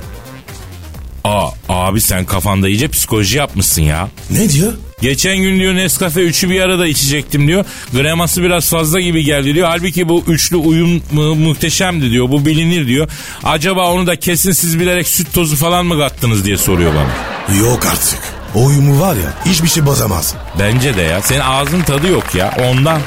[1.24, 4.08] Aa, abi sen kafanda iyice psikoloji yapmışsın ya.
[4.30, 4.72] Ne diyor?
[5.02, 7.64] Geçen gün diyor Nescafe üçü bir arada içecektim diyor.
[7.92, 9.68] Greması biraz fazla gibi geldi diyor.
[9.68, 12.28] Halbuki bu üçlü uyum mu- muhteşemdi diyor.
[12.28, 13.08] Bu bilinir diyor.
[13.44, 17.56] Acaba onu da kesin siz bilerek süt tozu falan mı kattınız diye soruyor bana.
[17.58, 18.18] Yok artık.
[18.54, 20.34] O uyumu var ya hiçbir şey bozamaz.
[20.58, 21.22] Bence de ya.
[21.22, 23.00] Senin ağzın tadı yok ya ondan.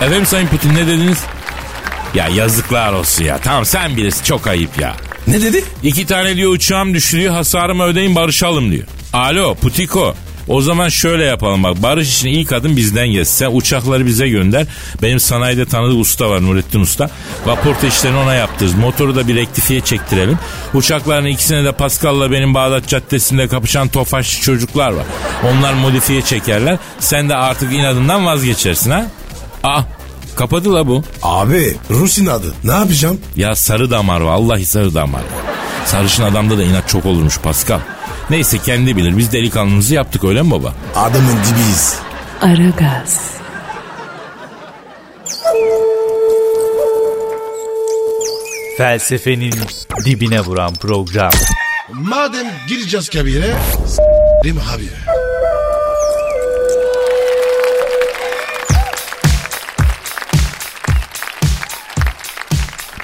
[0.00, 1.18] Efendim Sayın Putin ne dediniz?
[2.14, 3.38] Ya yazıklar olsun ya.
[3.38, 4.96] Tamam sen bilirsin çok ayıp ya.
[5.26, 5.64] Ne dedi?
[5.82, 8.84] İki tane diyor uçağım düştü diyor hasarımı ödeyin barışalım diyor.
[9.12, 10.14] Alo Putiko.
[10.48, 13.34] O zaman şöyle yapalım bak barış için ilk adım bizden gelsin.
[13.34, 14.66] Sen uçakları bize gönder.
[15.02, 17.10] Benim sanayide tanıdığı usta var Nurettin Usta.
[17.44, 18.74] Kaporta işlerini ona yaptırırız.
[18.74, 20.38] Motoru da bir rektifiye çektirelim.
[20.74, 25.06] Uçakların ikisine de Pascal'la benim Bağdat Caddesi'nde kapışan tofaşçı çocuklar var.
[25.44, 26.78] Onlar modifiye çekerler.
[26.98, 29.06] Sen de artık inadından vazgeçersin ha.
[29.62, 29.84] Ah
[30.36, 31.04] kapadı la bu.
[31.22, 32.54] Abi Rus'un adı.
[32.64, 33.20] Ne yapacağım?
[33.36, 35.22] Ya sarı damar vallahi sarı damar.
[35.86, 37.80] Sarışın adamda da inat çok olurmuş Pascal.
[38.30, 40.74] Neyse kendi bilir biz delikanlımızı yaptık öyle mi baba?
[40.96, 41.94] Adamın dibiyiz.
[42.42, 43.20] Aragaz,
[48.76, 49.54] Felsefenin
[50.04, 51.30] dibine vuran program.
[51.92, 53.54] Madem gireceğiz kabire
[53.86, 54.88] s**rim abi.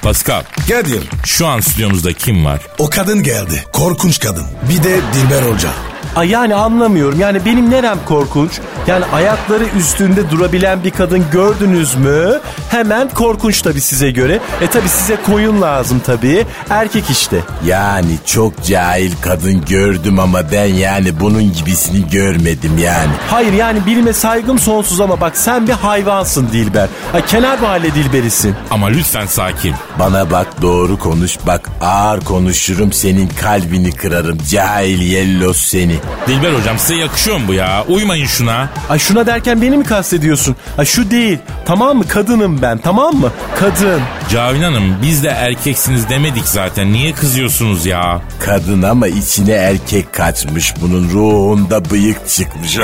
[0.07, 2.61] Pascal Kadir şu an stüdyomuzda kim var?
[2.77, 3.63] o kadın geldi.
[3.73, 4.45] Korkunç kadın.
[4.69, 5.69] Bir de Dilber Hoca.
[6.17, 7.19] Ay yani anlamıyorum.
[7.19, 8.59] Yani benim nerem korkunç?
[8.87, 12.39] Yani ayakları üstünde durabilen bir kadın gördünüz mü?
[12.69, 14.39] Hemen korkunç tabii size göre.
[14.61, 16.45] E tabii size koyun lazım tabii.
[16.69, 17.37] Erkek işte.
[17.65, 23.11] Yani çok cahil kadın gördüm ama ben yani bunun gibisini görmedim yani.
[23.29, 26.87] Hayır yani bilime saygım sonsuz ama bak sen bir hayvansın Dilber.
[27.13, 28.55] Ay kenar mahalle Dilberisin.
[28.71, 29.75] Ama lütfen sakin.
[29.99, 35.95] Bana bak doğru konuş bak ağır konuşurum senin kalbini kırarım cahil yellos seni.
[36.27, 37.83] Dilber hocam size yakışıyor mu bu ya?
[37.87, 38.69] Uymayın şuna.
[38.89, 40.55] Ay şuna derken beni mi kastediyorsun?
[40.77, 41.39] Ay şu değil.
[41.65, 42.07] Tamam mı?
[42.07, 42.77] Kadınım ben.
[42.77, 43.31] Tamam mı?
[43.59, 44.01] Kadın.
[44.29, 46.93] Cavin Hanım biz de erkeksiniz demedik zaten.
[46.93, 48.21] Niye kızıyorsunuz ya?
[48.39, 52.77] Kadın ama içine erkek kaçmış bunun ruhunda bıyık çıkmış.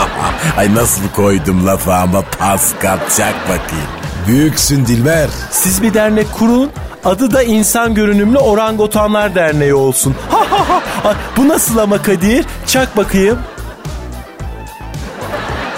[0.56, 3.99] Ay nasıl koydum lafı ama Pascal çak bakayım.
[4.30, 5.28] Büyüksün Dilber.
[5.50, 6.70] Siz bir dernek kurun.
[7.04, 10.14] Adı da İnsan Görünümlü Orangotanlar Derneği olsun.
[10.30, 11.14] Ha ha ha.
[11.36, 12.44] Bu nasıl ama Kadir?
[12.66, 13.38] Çak bakayım.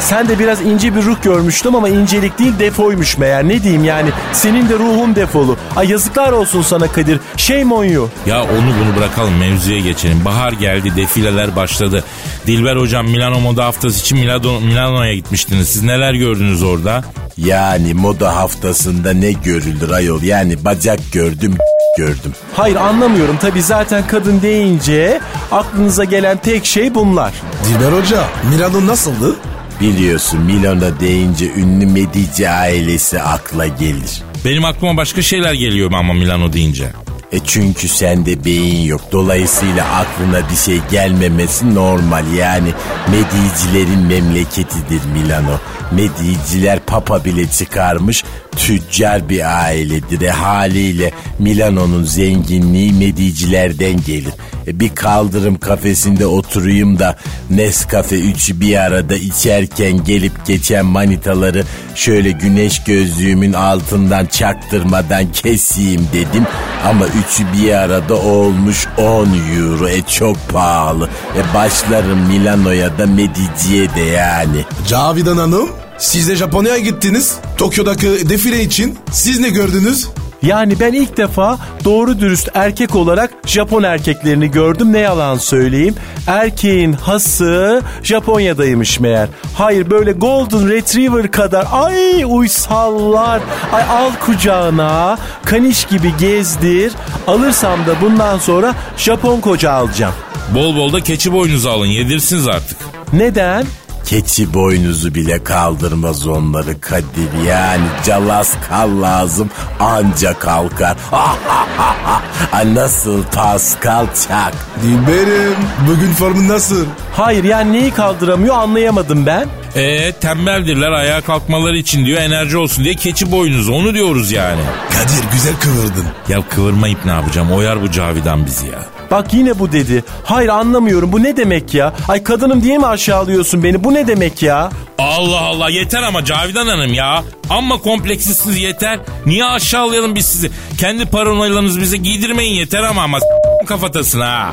[0.03, 3.49] Sen de biraz ince bir ruh görmüştüm ama incelik değil defoymuş meğer.
[3.49, 5.57] Ne diyeyim yani senin de ruhun defolu.
[5.77, 7.21] Ay yazıklar olsun sana Kadir.
[7.37, 8.09] Shame on you.
[8.27, 10.25] Ya onu bunu bırakalım mevzuya geçelim.
[10.25, 12.05] Bahar geldi defileler başladı.
[12.47, 15.69] Dilber hocam Milano Moda Haftası için Milano, Milano'ya gitmiştiniz.
[15.69, 17.05] Siz neler gördünüz orada?
[17.37, 21.55] Yani moda haftasında ne görülür ayol yani bacak gördüm
[21.99, 22.33] gördüm.
[22.57, 25.21] Hayır anlamıyorum tabi zaten kadın deyince
[25.53, 27.33] aklınıza gelen tek şey bunlar.
[27.69, 29.37] Dilber Hoca Milano nasıldı?
[29.83, 34.23] Biliyorsun Milano deyince ünlü Medici ailesi akla gelir.
[34.45, 36.93] Benim aklıma başka şeyler geliyor ama Milano deyince.
[37.33, 39.01] E çünkü sende beyin yok.
[39.13, 42.33] Dolayısıyla aklına bir şey gelmemesi normal.
[42.33, 42.69] Yani
[43.11, 45.61] Medicilerin memleketidir Milano.
[45.93, 48.25] Mediciler papa bile çıkarmış
[48.57, 50.21] tüccar bir ailedir.
[50.21, 54.33] E haliyle Milano'nun zenginliği Medicilerden gelir.
[54.67, 57.17] E bir kaldırım kafesinde oturayım da
[57.51, 61.65] Nescafe üçü bir arada içerken gelip geçen manitaları
[61.95, 66.47] şöyle güneş gözlüğümün altından çaktırmadan keseyim dedim.
[66.85, 69.89] Ama üçü bir arada olmuş 10 euro.
[69.89, 71.09] E çok pahalı.
[71.37, 74.65] E başlarım Milano'ya da Medici'ye de yani.
[74.89, 77.35] Cavidan Hanım siz de Japonya'ya gittiniz.
[77.57, 80.09] Tokyo'daki defile için siz ne gördünüz?
[80.43, 85.95] Yani ben ilk defa doğru dürüst erkek olarak Japon erkeklerini gördüm ne yalan söyleyeyim.
[86.27, 89.29] Erkeğin hası Japonya'daymış meğer.
[89.55, 93.41] Hayır böyle Golden Retriever kadar ay uysallar.
[93.73, 96.93] Ay al kucağına kaniş gibi gezdir.
[97.27, 100.15] Alırsam da bundan sonra Japon koca alacağım.
[100.55, 102.79] Bol bol da keçi boynuzu alın yedirsiniz artık.
[103.13, 103.65] Neden?
[104.07, 107.47] Keçi boynuzu bile kaldırmaz onları Kadir.
[107.47, 110.97] Yani calas kal lazım anca kalkar.
[112.53, 114.55] Ay nasıl Pascal Çak?
[114.83, 115.57] Dilberim
[115.89, 116.87] bugün formun nasıl?
[117.17, 119.49] Hayır yani neyi kaldıramıyor anlayamadım ben.
[119.75, 124.61] E tembeldirler ayağa kalkmaları için diyor enerji olsun diye keçi boynuzu onu diyoruz yani.
[124.91, 126.07] Kadir güzel kıvırdın.
[126.29, 128.79] Ya kıvırmayıp ne yapacağım oyar bu Cavidan bizi ya.
[129.13, 130.05] Bak yine bu dedi.
[130.25, 131.93] Hayır anlamıyorum bu ne demek ya?
[132.09, 133.85] Ay kadınım diye mi aşağılıyorsun beni?
[133.85, 134.71] Bu ne demek ya?
[134.99, 137.25] Allah Allah yeter ama Cavidan Hanım ya.
[137.51, 138.99] Amma kompleksisiniz yeter.
[139.27, 140.51] Niye aşağılayalım biz sizi?
[140.79, 143.19] Kendi paranoyalarınızı bize giydirmeyin yeter ama ama
[143.67, 144.51] kafatasına ha.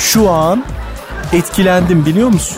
[0.00, 0.64] Şu an
[1.32, 2.56] etkilendim biliyor musun?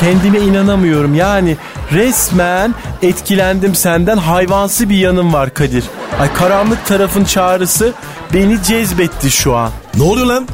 [0.00, 1.56] Kendime inanamıyorum yani
[1.92, 5.84] resmen etkilendim senden hayvansı bir yanım var Kadir.
[6.20, 7.92] Ay karanlık tarafın çağrısı
[8.34, 9.70] beni cezbetti şu an.
[9.96, 10.48] Ne oluyor lan?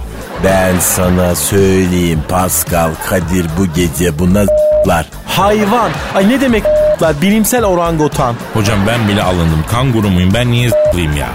[0.44, 5.06] Ben sana söyleyeyim Pascal Kadir bu gece buna z**lar.
[5.26, 5.90] Hayvan.
[6.14, 8.34] Ay ne demeklar bilimsel orangotan.
[8.54, 9.64] Hocam ben bile alındım.
[9.70, 11.28] Kanguru muyum ben niye s**layım ya?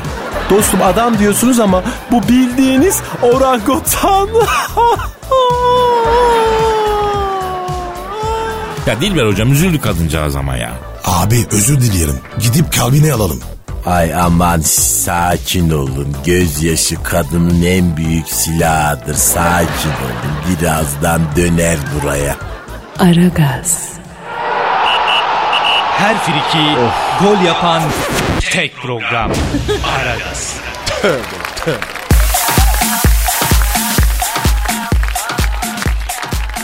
[0.49, 4.29] Dostum adam diyorsunuz ama bu bildiğiniz orangotan.
[8.87, 10.71] Ya Dilber hocam üzüldü kadıncağız ama ya.
[11.05, 12.19] Abi özür dilerim.
[12.39, 13.39] Gidip kalbine alalım.
[13.85, 16.15] Ay aman sakin olun.
[16.25, 19.15] Gözyaşı kadının en büyük silahıdır.
[19.15, 20.59] Sakin olun.
[20.61, 22.35] Birazdan döner buraya.
[22.99, 23.89] Aragaz,
[25.97, 26.75] Her friki
[27.23, 27.81] gol yapan
[28.51, 29.31] tek program.
[29.99, 30.55] Aragaz.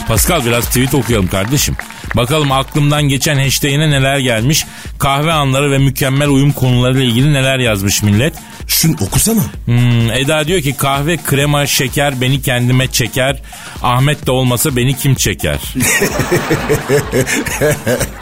[0.08, 1.76] Pascal biraz tweet okuyalım kardeşim.
[2.16, 4.66] Bakalım aklımdan geçen hashtag'ine neler gelmiş.
[4.98, 8.34] Kahve anları ve mükemmel uyum konularıyla ilgili neler yazmış millet.
[8.68, 9.40] Şunu okusana.
[9.64, 13.42] Hmm, Eda diyor ki kahve, krema, şeker beni kendime çeker.
[13.82, 15.58] Ahmet de olmasa beni kim çeker?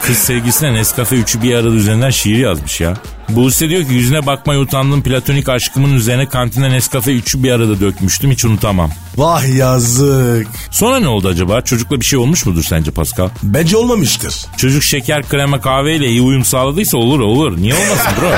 [0.01, 2.93] Kız sevgisine Nescafe üçü bir arada üzerinden şiir yazmış ya.
[3.29, 8.31] Buse diyor ki yüzüne bakmaya utandığım platonik aşkımın üzerine kantinde Nescafe üçü bir arada dökmüştüm
[8.31, 8.91] hiç unutamam.
[9.17, 10.47] Vah yazık.
[10.71, 11.61] Sonra ne oldu acaba?
[11.61, 13.29] Çocukla bir şey olmuş mudur sence Pascal?
[13.43, 14.35] Bence olmamıştır.
[14.57, 17.57] Çocuk şeker, krema, kahveyle iyi uyum sağladıysa olur olur.
[17.57, 18.29] Niye olmasın bro?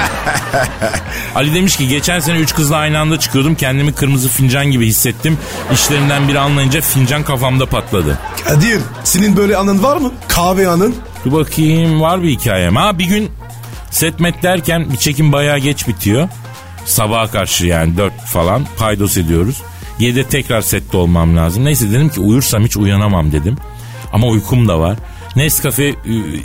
[1.36, 3.55] Ali demiş ki geçen sene üç kızla aynı anda çıkıyordum.
[3.55, 5.38] Kendimi kırmızı fincan gibi hissettim.
[5.73, 8.19] İşlerinden biri anlayınca fincan kafamda patladı.
[8.45, 10.12] Kadir senin böyle anın var mı?
[10.27, 10.95] Kahve anın.
[11.25, 12.75] Dur bakayım var bir hikayem.
[12.75, 13.31] Ha bir gün
[13.91, 16.29] setmet derken bir çekim bayağı geç bitiyor.
[16.85, 19.62] Sabaha karşı yani dört falan paydos ediyoruz.
[19.99, 21.65] 7'de tekrar sette olmam lazım.
[21.65, 23.57] Neyse dedim ki uyursam hiç uyanamam dedim.
[24.13, 24.97] Ama uykum da var.
[25.35, 25.95] Nescafe e,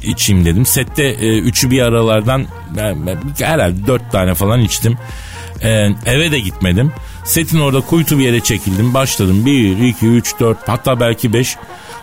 [0.03, 0.67] içeyim dedim.
[0.67, 4.99] Sette e, üçü bir aralardan ben, ben, herhalde dört tane falan içtim.
[5.65, 6.93] E, eve de gitmedim.
[7.25, 8.95] Setin orada kuytu bir yere çekildim.
[8.95, 9.47] Başladım.
[9.47, 11.57] Bir, iki, üç, dört hatta belki beş.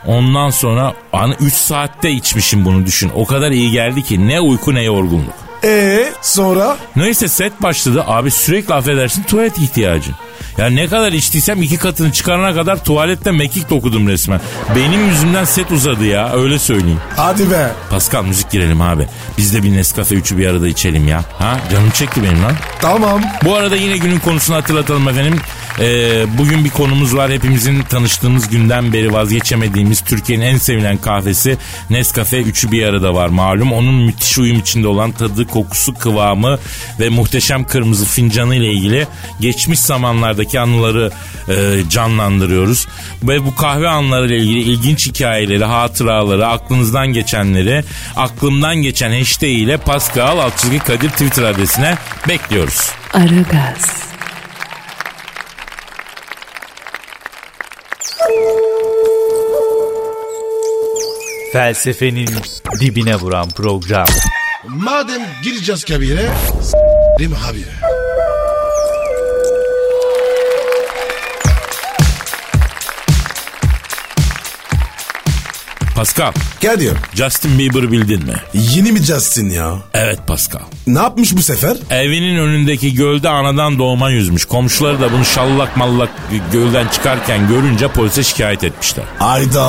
[0.05, 3.11] Ondan sonra hani 3 saatte içmişim bunu düşün.
[3.15, 5.33] O kadar iyi geldi ki ne uyku ne yorgunluk.
[5.63, 6.77] Ee sonra?
[6.95, 8.03] Neyse set başladı.
[8.07, 10.11] Abi sürekli affedersin tuvalet ihtiyacı.
[10.57, 14.41] Ya ne kadar içtiysem iki katını çıkarana kadar tuvalette mekik dokudum resmen.
[14.75, 16.99] Benim yüzümden set uzadı ya öyle söyleyeyim.
[17.15, 17.71] Hadi be.
[17.89, 19.07] Pascal müzik girelim abi.
[19.37, 21.23] Biz de bir Nescafe üçü bir arada içelim ya.
[21.39, 22.53] Ha canım çekti benim lan.
[22.81, 23.21] Tamam.
[23.45, 25.39] Bu arada yine günün konusunu hatırlatalım efendim.
[25.79, 27.31] Ee, bugün bir konumuz var.
[27.31, 31.57] Hepimizin tanıştığımız günden beri vazgeçemediğimiz Türkiye'nin en sevilen kahvesi
[31.89, 32.41] Nescafe.
[32.41, 33.73] Üçü bir arada var malum.
[33.73, 36.59] Onun müthiş uyum içinde olan tadı, kokusu, kıvamı
[36.99, 39.07] ve muhteşem kırmızı fincanı ile ilgili
[39.39, 39.79] geçmiş
[40.31, 41.11] zamanlardaki anıları
[41.49, 42.87] e, canlandırıyoruz.
[43.23, 47.83] Ve bu kahve anıları ile ilgili ilginç hikayeleri, hatıraları, aklınızdan geçenleri,
[48.15, 51.97] aklımdan geçen hashtag ile Pascal Altçizgi Kadir Twitter adresine
[52.29, 52.91] bekliyoruz.
[53.13, 54.11] Aragaz,
[61.53, 62.29] Felsefenin
[62.79, 64.07] dibine vuran program.
[64.67, 66.29] Madem gireceğiz kabire
[66.61, 67.90] s**rim abi.
[76.01, 78.33] Pascal, Kadir Justin Bieber bildin mi?
[78.53, 79.77] yeni mi Justin ya?
[79.93, 80.59] Evet Pascal.
[80.87, 81.77] Ne yapmış bu sefer?
[81.89, 84.45] Evinin önündeki gölde anadan doğma yüzmüş.
[84.45, 86.09] Komşuları da bunu şallak mallak
[86.51, 89.05] gölden çıkarken görünce polise şikayet etmişler.
[89.19, 89.63] Ayda.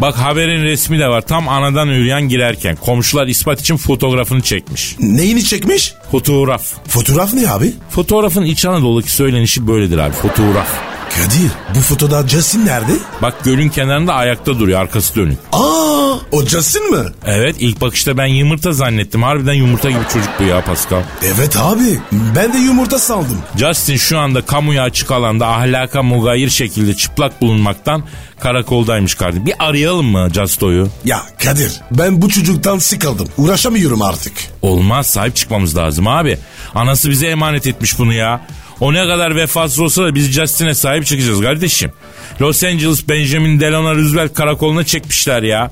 [0.00, 1.20] Bak haberin resmi de var.
[1.20, 2.76] Tam anadan üreyen girerken.
[2.76, 4.96] Komşular ispat için fotoğrafını çekmiş.
[5.00, 5.94] Neyini çekmiş?
[6.10, 6.62] Fotoğraf.
[6.88, 7.72] Fotoğraf ne abi?
[7.90, 10.12] Fotoğrafın İç Anadolu'daki söylenişi böyledir abi.
[10.12, 10.68] Fotoğraf.
[11.16, 12.92] Kadir bu fotoda Justin nerede?
[13.22, 14.80] Bak gölün kenarında ayakta duruyor.
[14.80, 15.38] Arkası dönük.
[15.52, 17.04] Aa o Justin mi?
[17.26, 19.22] Evet ilk bakışta ben yumurta zannettim.
[19.22, 21.02] Harbiden yumurta gibi çocuk bu ya Pascal.
[21.24, 21.98] Evet abi
[22.36, 23.38] ben de yumurta sandım.
[23.56, 28.02] Justin şu anda kamuya açık alanda ahlaka mugayir şekilde çıplak bulunmaktan
[28.40, 29.46] karakoldaymış kardeşim.
[29.46, 30.88] Bir arayalım mı Justo'yu?
[31.04, 33.28] Ya Kadir ben bu çocuktan sıkıldım.
[33.38, 34.32] Uğraşamıyorum artık.
[34.62, 36.38] Olmaz sahip çıkmamız lazım abi.
[36.74, 38.40] Anası bize emanet etmiş bunu ya.
[38.80, 41.92] O ne kadar vefasız olsa da biz Justin'e sahip çıkacağız kardeşim.
[42.40, 45.70] Los Angeles Benjamin Delano Roosevelt karakoluna çekmişler ya.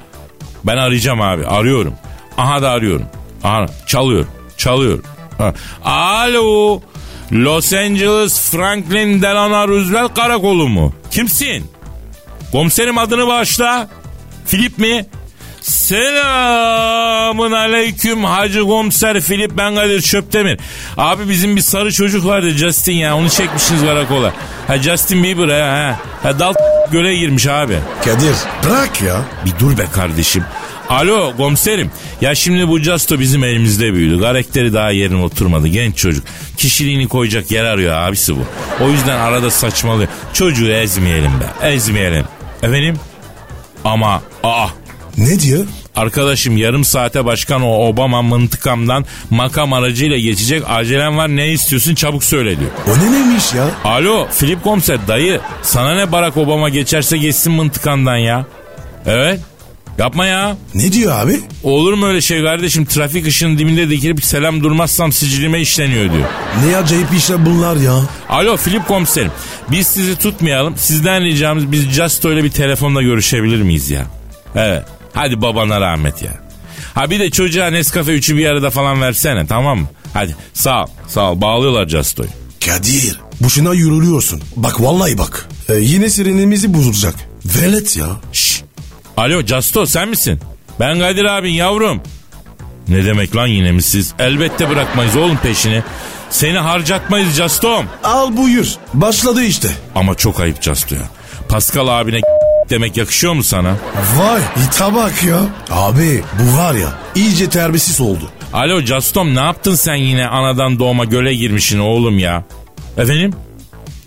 [0.65, 1.95] Ben arayacağım abi arıyorum.
[2.39, 3.07] Aha da arıyorum.
[3.45, 4.99] Aha çalıyor çalıyor.
[5.39, 5.55] Ha.
[5.85, 6.81] Alo
[7.33, 10.95] Los Angeles Franklin Delano Roosevelt karakolu mu?
[11.11, 11.71] Kimsin?
[12.53, 13.89] Komiserim adını bağışla.
[14.47, 15.07] Filip mi?
[15.67, 20.59] Selamın aleyküm Hacı Komiser Filip ben Kadir Çöptemir.
[20.97, 24.33] Abi bizim bir sarı çocuk vardı Justin ya onu çekmişsiniz karakola.
[24.67, 25.67] Ha Justin Bieber ha.
[25.67, 26.55] Ha, ha dal
[26.93, 27.79] göle girmiş abi.
[28.05, 29.21] Kadir bırak ya.
[29.45, 30.45] Bir dur be kardeşim.
[30.89, 31.91] Alo komiserim.
[32.21, 34.21] Ya şimdi bu Justo bizim elimizde büyüdü.
[34.21, 35.69] Karakteri daha yerine oturmadı.
[35.69, 36.25] Genç çocuk.
[36.57, 38.45] Kişiliğini koyacak yer arıyor abisi bu.
[38.85, 40.09] O yüzden arada saçmalıyor.
[40.33, 41.69] Çocuğu ezmeyelim be.
[41.69, 42.25] Ezmeyelim.
[42.63, 42.97] Efendim?
[43.85, 44.69] Ama aa
[45.19, 45.67] Ne diyor?
[45.97, 50.63] Arkadaşım yarım saate başkan o Obama mıntıkamdan makam aracıyla geçecek.
[50.69, 52.71] Acelem var ne istiyorsun çabuk söyle diyor.
[52.87, 53.71] O ne neymiş ya?
[53.85, 58.47] Alo Filip Komiser dayı sana ne Barack Obama geçerse geçsin mıntıkandan ya.
[59.07, 59.41] Evet
[59.99, 60.57] yapma ya.
[60.75, 61.41] Ne diyor abi?
[61.63, 66.29] Olur mu öyle şey kardeşim trafik ışığının dibinde dikilip selam durmazsam sicilime işleniyor diyor.
[66.67, 67.95] Ne acayip işler bunlar ya.
[68.29, 69.31] Alo Filip komiserim
[69.71, 74.07] biz sizi tutmayalım sizden ricamız biz Justo ile bir telefonla görüşebilir miyiz ya?
[74.55, 76.33] Evet hadi babana rahmet ya.
[76.95, 79.89] Ha bir de çocuğa Nescafe üçü bir arada falan versene tamam mı?
[80.15, 82.29] Hadi sağ ol sağ ol bağlıyorlar Justo'yu.
[82.67, 84.43] Kadir boşuna yürülüyorsun.
[84.57, 85.49] Bak vallahi bak.
[85.69, 87.15] Ee, yine sirenimizi bozulacak.
[87.45, 88.07] Velet ya.
[88.33, 88.63] Şşş.
[89.17, 90.41] Alo Justo sen misin?
[90.81, 92.01] Ben Kadir abin yavrum.
[92.89, 94.15] Ne demek lan yine mi siz?
[94.19, 95.83] Elbette bırakmayız oğlum peşini.
[96.31, 97.87] Seni harcatmayız Justo'm.
[98.05, 98.67] Al buyur.
[98.95, 99.69] Başladı işte.
[99.95, 101.09] Ama çok ayıp Justo ya.
[101.49, 102.21] Pascal abine
[102.71, 103.77] demek yakışıyor mu sana?
[104.17, 105.39] Vay hita bak ya.
[105.71, 108.31] Abi bu var ya iyice terbiyesiz oldu.
[108.53, 112.45] Alo Justom ne yaptın sen yine anadan doğma göle girmişsin oğlum ya?
[112.99, 113.33] Efendim?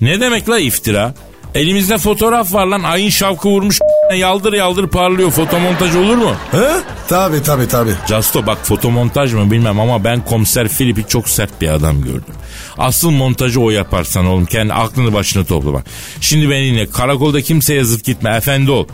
[0.01, 1.13] Ne demek la iftira?
[1.55, 3.79] Elimizde fotoğraf var lan ayın şavkı vurmuş
[4.15, 6.31] yaldır yaldır parlıyor fotomontaj olur mu?
[6.51, 6.67] He?
[7.09, 7.89] Tabi tabi tabi.
[8.07, 12.33] Justo bak fotomontaj mı bilmem ama ben komiser Filip'i çok sert bir adam gördüm.
[12.77, 15.85] Asıl montajı o yaparsan oğlum kendi aklını başına topla bak.
[16.21, 18.87] Şimdi beni dinle karakolda kimseye zıt gitme efendi ol.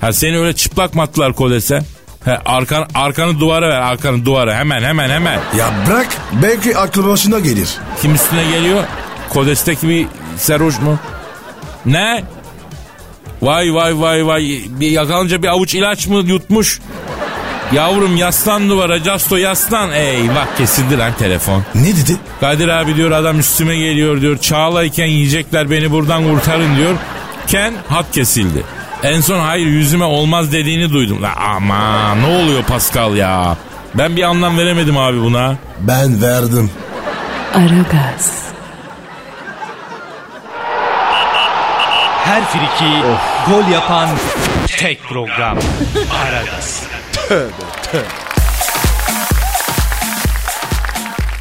[0.00, 1.82] Ha seni öyle çıplak mı attılar kodese?
[2.24, 5.40] He, arkan, arkanı duvara ver arkanı duvara hemen hemen hemen.
[5.58, 6.08] Ya bırak
[6.42, 7.68] belki aklı başına gelir.
[8.02, 8.84] Kim üstüne geliyor?
[9.30, 10.98] Kodesteki bir serhoş mu?
[11.88, 12.22] Ne?
[13.42, 14.60] Vay vay vay vay.
[14.68, 16.80] Bir yakalanınca bir avuç ilaç mı yutmuş?
[17.72, 19.92] Yavrum yaslan duvara Casto yaslan.
[19.92, 21.64] Eyvah kesildi lan telefon.
[21.74, 22.16] Ne dedi?
[22.40, 24.38] Kadir abi diyor adam üstüme geliyor diyor.
[24.38, 26.94] Çağlayken yiyecekler beni buradan kurtarın diyor.
[27.46, 28.62] Ken hat kesildi.
[29.02, 31.22] En son hayır yüzüme olmaz dediğini duydum.
[31.22, 33.56] La, ama ne oluyor Pascal ya?
[33.94, 35.56] Ben bir anlam veremedim abi buna.
[35.80, 36.70] Ben verdim.
[37.54, 38.42] Aragaz,
[42.28, 43.02] Her friki
[43.50, 44.08] gol yapan
[44.78, 45.58] tek program.
[46.24, 46.82] Aragaz.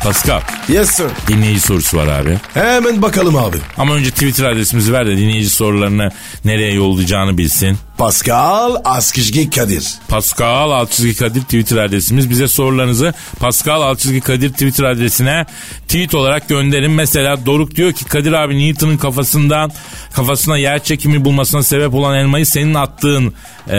[0.04, 1.10] Pascal Yes sir.
[1.28, 2.38] dinleyici sorusu var abi.
[2.54, 3.58] Hemen bakalım abi.
[3.78, 6.12] Ama önce Twitter adresimizi ver de dinleyici sorularını
[6.46, 7.78] nereye yollayacağını bilsin.
[7.98, 9.94] Pascal Askizgi Kadir.
[10.08, 12.30] Pascal Altçizgi Kadir Twitter adresimiz.
[12.30, 15.46] Bize sorularınızı Pascal Altçizgi Kadir Twitter adresine
[15.88, 16.92] tweet olarak gönderin.
[16.92, 19.72] Mesela Doruk diyor ki Kadir abi Newton'un kafasından
[20.14, 23.34] kafasına yer çekimi bulmasına sebep olan elmayı senin attığın
[23.68, 23.78] e,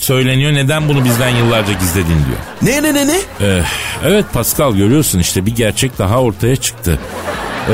[0.00, 0.52] söyleniyor.
[0.52, 2.38] Neden bunu bizden yıllarca gizledin diyor.
[2.62, 3.16] Ne ne ne ne?
[3.40, 3.64] Eh,
[4.04, 6.98] evet Pascal görüyorsun işte bir gerçek daha ortaya çıktı.
[7.68, 7.72] Ee,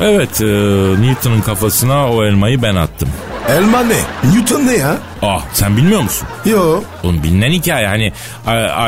[0.00, 0.44] evet e,
[1.02, 3.08] Newton'un kafasına o elmayı ben attım.
[3.48, 3.96] Elma ne?
[4.34, 4.96] Newton ne ya?
[5.22, 6.28] Ah sen bilmiyor musun?
[6.44, 6.82] Yo.
[7.02, 8.12] Oğlum bilinen hikaye hani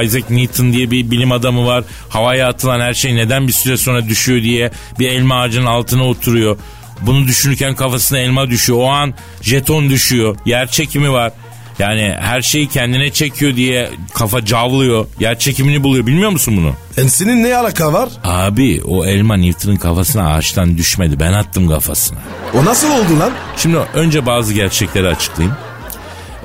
[0.05, 1.85] Isaac Newton diye bir bilim adamı var.
[2.09, 6.57] Havaya atılan her şey neden bir süre sonra düşüyor diye bir elma ağacının altına oturuyor.
[7.01, 8.79] Bunu düşünürken kafasına elma düşüyor.
[8.79, 10.37] O an jeton düşüyor.
[10.47, 11.33] Yer çekimi var.
[11.79, 15.07] Yani her şeyi kendine çekiyor diye kafa cavlıyor.
[15.21, 16.07] Yer çekimini buluyor.
[16.07, 16.73] Bilmiyor musun bunu?
[17.05, 18.09] Ensinin ne alaka var?
[18.25, 21.21] Abi o elma Newton'un kafasına ağaçtan düşmedi.
[21.21, 22.19] Ben attım kafasına.
[22.55, 23.33] O nasıl oldu lan?
[23.57, 25.57] Şimdi önce bazı gerçekleri açıklayayım.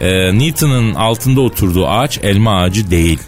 [0.01, 3.19] Ee, Newton'un altında oturduğu ağaç elma ağacı değil.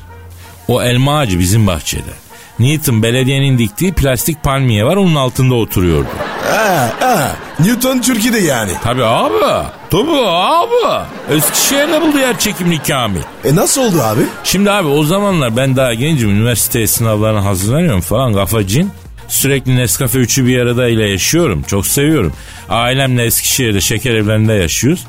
[0.67, 2.11] O elma ağacı bizim bahçede.
[2.59, 6.07] Newton belediyenin diktiği plastik palmiye var onun altında oturuyordu.
[6.51, 7.35] Ha, ha.
[7.65, 8.71] Newton Türkiye'de yani.
[8.83, 9.67] Tabii abi.
[9.89, 11.05] Tabii abi.
[11.29, 13.21] Eskişehir'de buldu yer çekimli Kamil.
[13.45, 14.21] E nasıl oldu abi?
[14.43, 18.91] Şimdi abi o zamanlar ben daha gencim üniversite sınavlarına hazırlanıyorum falan kafacın.
[19.27, 21.63] Sürekli Nescafe üçü bir arada ile yaşıyorum.
[21.67, 22.33] Çok seviyorum.
[22.69, 25.05] Ailemle Eskişehir'de şeker evlerinde yaşıyoruz.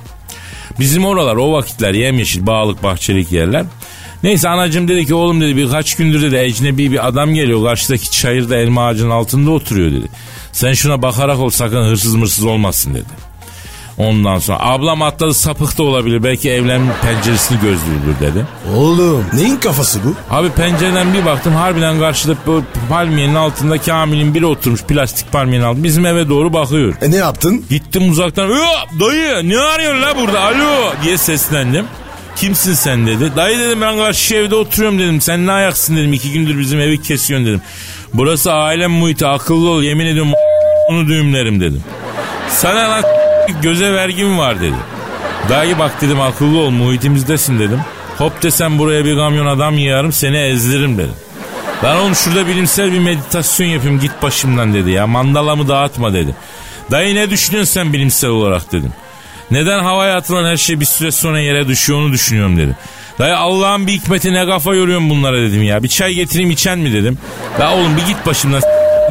[0.81, 3.65] Bizim oralar o vakitler yemyeşil bağlık bahçelik yerler.
[4.23, 8.57] Neyse anacım dedi ki oğlum dedi birkaç gündür dedi ecnebi bir adam geliyor karşıdaki çayırda
[8.57, 10.09] elma ağacının altında oturuyor dedi.
[10.53, 13.33] Sen şuna bakarak ol sakın hırsız mırsız olmasın dedi.
[13.99, 18.47] Ondan sonra ablam atladı sapık da olabilir belki evlerin penceresini gözlüyordur dedi.
[18.77, 20.15] Oğlum neyin kafası bu?
[20.35, 22.35] Abi pencereden bir baktım harbiden karşıda
[22.89, 26.95] palmiyenin altında Kamil'in biri oturmuş plastik palmiyenin altında bizim eve doğru bakıyor.
[27.03, 27.65] E ne yaptın?
[27.71, 28.57] Gittim uzaktan "Ö,
[29.01, 31.85] dayı ne arıyorsun la burada alo diye seslendim.
[32.37, 33.33] Kimsin sen dedi.
[33.37, 35.21] Dayı dedim ben karşı evde oturuyorum dedim.
[35.21, 36.13] Sen ne ayaksın dedim.
[36.13, 37.61] iki gündür bizim evi kesiyorsun dedim.
[38.15, 40.33] Burası ailem muhiti akıllı ol yemin ediyorum
[40.89, 41.83] onu düğümlerim dedim.
[42.49, 43.05] Sana lan
[43.63, 44.77] göze vergim var dedi.
[45.49, 47.81] Dayı bak dedim akıllı ol muhitimizdesin dedim.
[48.19, 51.15] Hop desem buraya bir kamyon adam yığarım seni ezdiririm dedim.
[51.83, 55.07] Ben oğlum şurada bilimsel bir meditasyon yapayım git başımdan dedi ya.
[55.07, 56.35] Mandalamı dağıtma dedi.
[56.91, 58.93] Dayı ne düşünüyorsun sen bilimsel olarak dedim.
[59.53, 62.77] Neden havaya atılan her şey bir süre sonra yere düşüyor onu düşünüyorum dedi.
[63.19, 65.83] Dayı Allah'ın bir hikmeti ne kafa yoruyorsun bunlara dedim ya.
[65.83, 67.19] Bir çay getireyim içen mi dedim.
[67.61, 68.63] Ya oğlum bir git başımdan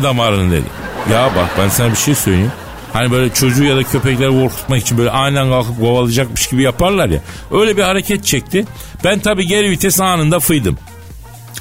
[0.04, 0.66] damarını dedi.
[1.12, 2.52] Ya bak ben sana bir şey söyleyeyim.
[2.94, 7.20] Hani böyle çocuğu ya da köpekleri korkutmak için böyle aynen kalkıp kovalayacakmış gibi yaparlar ya.
[7.52, 8.66] Öyle bir hareket çekti.
[9.04, 10.78] Ben tabii geri vites anında fıydım.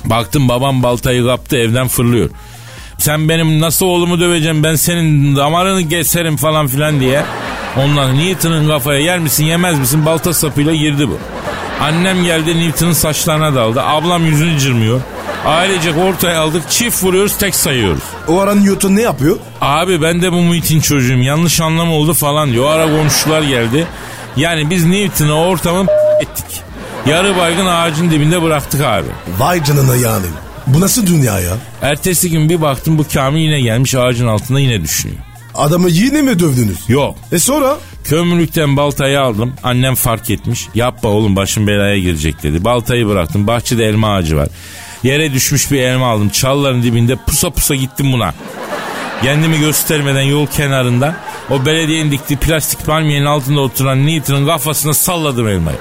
[0.05, 2.31] Baktım babam baltayı kaptı evden fırlıyor.
[2.99, 7.22] Sen benim nasıl oğlumu döveceksin ben senin damarını keserim falan filan diye.
[7.76, 11.18] Ondan Newton'un kafaya yer misin yemez misin balta sapıyla girdi bu.
[11.80, 13.82] Annem geldi Newton'un saçlarına daldı.
[13.82, 15.00] Ablam yüzünü cırmıyor.
[15.46, 18.02] Ailecek ortaya aldık çift vuruyoruz tek sayıyoruz.
[18.28, 19.36] O ara Newton ne yapıyor?
[19.60, 22.64] Abi ben de bu muhitin çocuğum yanlış anlam oldu falan diyor.
[22.64, 23.86] O ara komşular geldi.
[24.36, 25.86] Yani biz Newton'u ortamı
[26.20, 26.60] ettik.
[27.06, 29.08] Yarı baygın ağacın dibinde bıraktık abi.
[29.38, 30.26] Vay canına yani.
[30.66, 31.52] Bu nasıl dünya ya?
[31.82, 35.20] Ertesi gün bir baktım bu Kamil yine gelmiş ağacın altında yine düşünüyor.
[35.61, 36.78] Adamı yine mi dövdünüz?
[36.88, 37.16] Yok.
[37.32, 37.76] E sonra?
[38.04, 39.54] Kömürlükten baltayı aldım.
[39.62, 40.68] Annem fark etmiş.
[40.74, 42.64] Yapma oğlum başım belaya girecek dedi.
[42.64, 43.46] Baltayı bıraktım.
[43.46, 44.48] Bahçede elma ağacı var.
[45.02, 46.28] Yere düşmüş bir elma aldım.
[46.28, 48.34] Çalların dibinde pusa pusa gittim buna.
[49.22, 51.16] Kendimi göstermeden yol kenarında
[51.50, 55.78] o belediyenin diktiği plastik palmiyenin altında oturan Newton'un kafasına salladım elmayı.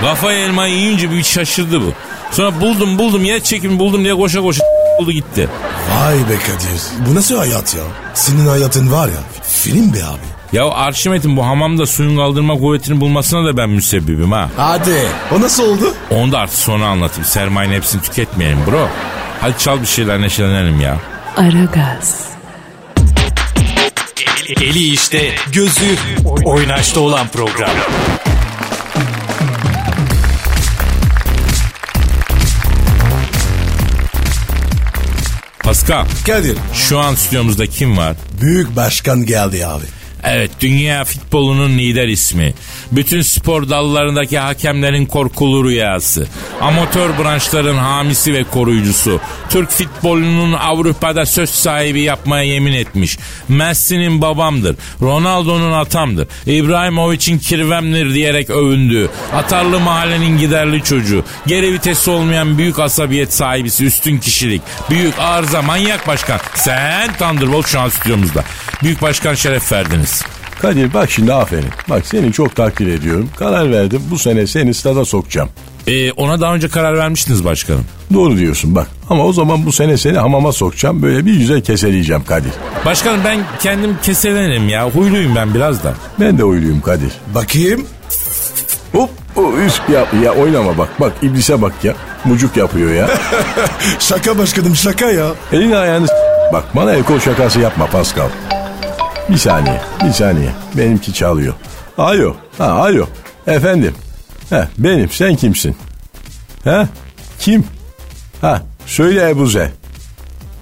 [0.00, 1.92] Kafaya elmayı yiyince bir şaşırdı bu.
[2.30, 4.64] Sonra buldum buldum yer çekimi buldum diye koşa koşa
[5.02, 5.48] oldu gitti.
[5.90, 7.06] Vay be Kadir.
[7.06, 7.82] Bu nasıl hayat ya?
[8.14, 10.56] Senin hayatın var ya film be abi.
[10.56, 14.48] Ya Arşimet'in bu hamamda suyun kaldırma kuvvetini bulmasına da ben müsebbibim ha.
[14.56, 15.06] Hadi.
[15.32, 15.94] O nasıl oldu?
[16.10, 17.24] Onu da artık sonra anlatayım.
[17.24, 18.88] Sermayenin hepsini tüketmeyelim bro.
[19.40, 20.96] Hadi çal bir şeyler neşelenelim ya.
[21.36, 22.32] Aragaz,
[24.60, 25.96] Eli işte, gözü
[26.44, 27.70] oynaşta olan program.
[35.72, 36.58] Pascal Kadir.
[36.74, 38.16] şu an stüdyomuzda kim var?
[38.40, 39.84] Büyük başkan geldi abi.
[40.24, 42.54] Evet dünya futbolunun lider ismi.
[42.92, 46.26] Bütün spor dallarındaki hakemlerin korkulu rüyası.
[46.60, 49.20] Amatör branşların hamisi ve koruyucusu.
[49.50, 53.18] Türk futbolunun Avrupa'da söz sahibi yapmaya yemin etmiş.
[53.48, 54.76] Messi'nin babamdır.
[55.00, 56.28] Ronaldo'nun atamdır.
[56.46, 59.08] İbrahimovic'in kirvemdir diyerek övündüğü.
[59.34, 61.24] Atarlı mahallenin giderli çocuğu.
[61.46, 63.84] Geri vitesi olmayan büyük asabiyet sahibisi.
[63.84, 64.62] Üstün kişilik.
[64.90, 66.40] Büyük arıza manyak başkan.
[66.54, 68.44] Sen Thunderbolt şu an stüdyomuzda.
[68.82, 70.11] Büyük başkan şeref verdiniz.
[70.62, 71.70] Kadir bak şimdi aferin.
[71.90, 73.28] Bak seni çok takdir ediyorum.
[73.38, 75.48] Karar verdim bu sene seni stada sokacağım.
[75.86, 77.84] Ee, ona daha önce karar vermiştiniz başkanım.
[78.14, 78.86] Doğru diyorsun bak.
[79.10, 81.02] Ama o zaman bu sene seni hamama sokacağım.
[81.02, 82.52] Böyle bir güzel keseleyeceğim Kadir.
[82.86, 84.90] Başkanım ben kendim keselenim ya.
[84.90, 85.94] Huyluyum ben biraz da.
[86.20, 87.12] Ben de uyluyum Kadir.
[87.34, 87.86] Bakayım.
[88.92, 89.10] Hop
[89.66, 91.94] üst ya, ya oynama bak bak iblise bak ya.
[92.24, 93.10] Mucuk yapıyor ya.
[93.98, 95.26] Şaka başkanım şaka ya.
[95.52, 96.06] Elini ayağını
[96.52, 98.28] bak bana el kol şakası yapma Pascal.
[99.32, 101.54] Bir saniye bir saniye benimki çalıyor.
[101.98, 103.06] Alo ha alo
[103.46, 103.94] efendim.
[104.50, 105.76] He benim sen kimsin?
[106.64, 106.86] He
[107.38, 107.64] kim?
[108.40, 109.70] Ha söyle Ebuze.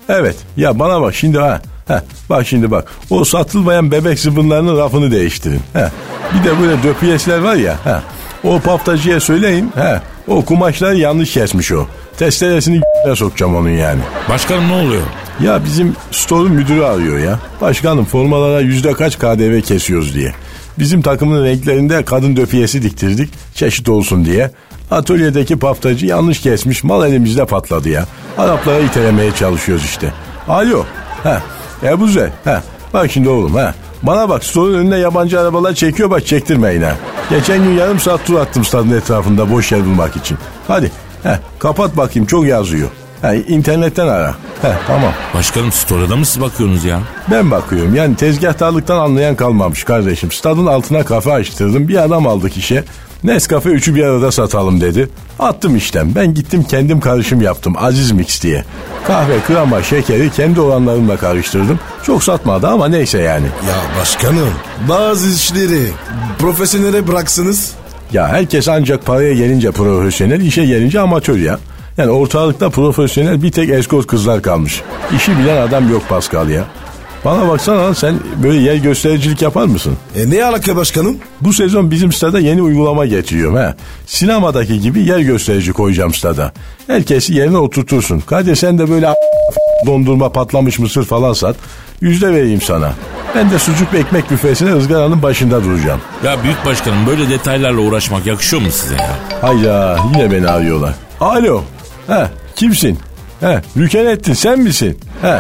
[0.08, 1.60] Evet ya bana bak şimdi ha.
[1.88, 2.88] He, bak şimdi bak.
[3.10, 5.60] O satılmayan bebek zıbınlarının rafını değiştirin.
[5.72, 5.88] He.
[6.34, 7.74] Bir de böyle döpiyesler var ya.
[7.84, 7.96] He.
[8.48, 9.72] O paftacıya söyleyin.
[9.74, 10.00] He.
[10.28, 11.86] O kumaşları yanlış kesmiş o.
[12.18, 12.80] Testeresini
[13.14, 14.01] sokacağım onun yani.
[14.28, 15.03] Başkanım ne oluyor?
[15.40, 17.38] Ya bizim store'un müdürü arıyor ya.
[17.61, 20.32] Başkanım formalara yüzde kaç KDV kesiyoruz diye.
[20.78, 24.51] Bizim takımın renklerinde kadın döpiyesi diktirdik çeşit olsun diye.
[24.90, 28.07] Atölyedeki paftacı yanlış kesmiş mal elimizde patladı ya.
[28.38, 30.12] Araplara itelemeye çalışıyoruz işte.
[30.48, 30.84] Alo.
[31.22, 31.42] Ha.
[31.82, 32.32] Ebuze.
[32.44, 32.62] Ha.
[32.94, 33.74] Bak şimdi oğlum ha.
[34.03, 36.96] Bana bak store'un önüne yabancı arabalar çekiyor bak çektirmeyin ha.
[37.30, 40.38] Geçen gün yarım saat tur attım stadın etrafında boş yer bulmak için.
[40.68, 40.90] Hadi.
[41.22, 42.88] Heh, kapat bakayım çok yazıyor.
[43.22, 44.34] Ha, internetten ara.
[44.62, 45.12] Heh, tamam.
[45.34, 47.00] Başkanım store'da mı siz bakıyorsunuz ya?
[47.30, 50.32] Ben bakıyorum yani tezgahtarlıktan anlayan kalmamış kardeşim.
[50.32, 52.84] Stadın altına kafe açtırdım bir adam aldık işe.
[53.24, 55.08] Nescafe üçü bir arada satalım dedi.
[55.38, 56.14] Attım işten.
[56.14, 57.74] Ben gittim kendim karışım yaptım.
[57.78, 58.64] Aziz Mix diye.
[59.06, 61.80] Kahve, krema, şekeri kendi olanlarımla karıştırdım.
[62.06, 63.46] Çok satmadı ama neyse yani.
[63.46, 64.48] Ya başkanım
[64.88, 65.90] bazı işleri
[66.38, 67.72] profesyonele bıraksınız.
[68.12, 71.58] Ya herkes ancak paraya gelince profesyonel, işe gelince amatör ya.
[71.96, 74.82] Yani ortalıkta profesyonel bir tek eskort kızlar kalmış.
[75.16, 76.64] İşi bilen adam yok Pascal ya.
[77.24, 79.96] Bana baksana sen böyle yer göstericilik yapar mısın?
[80.16, 81.16] E ne alaka başkanım?
[81.40, 83.74] Bu sezon bizim stada yeni uygulama getiriyorum ha.
[84.06, 86.52] Sinemadaki gibi yer gösterici koyacağım stada.
[86.86, 88.20] Herkesi yerine oturtursun.
[88.20, 89.08] Kadir sen de böyle
[89.86, 91.56] dondurma patlamış mısır falan sat.
[92.01, 92.92] Yüzde vereyim sana.
[93.36, 96.01] Ben de sucuk ve ekmek büfesine ızgaranın başında duracağım.
[96.24, 99.11] Ya büyük başkanım böyle detaylarla uğraşmak yakışıyor mu size ya?
[99.40, 100.94] Hayda yine beni arıyorlar.
[101.20, 101.62] Alo.
[102.07, 102.26] He
[102.57, 102.98] kimsin?
[103.40, 104.98] He Rükenettin sen misin?
[105.22, 105.38] He.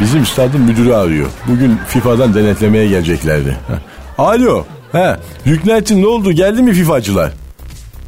[0.00, 1.26] Bizim stadın müdürü arıyor.
[1.48, 3.48] Bugün FIFA'dan denetlemeye geleceklerdi.
[3.50, 3.74] He.
[4.18, 4.64] Alo.
[4.92, 5.16] He
[5.46, 7.32] Rüknettin ne oldu geldi mi FIFA'cılar?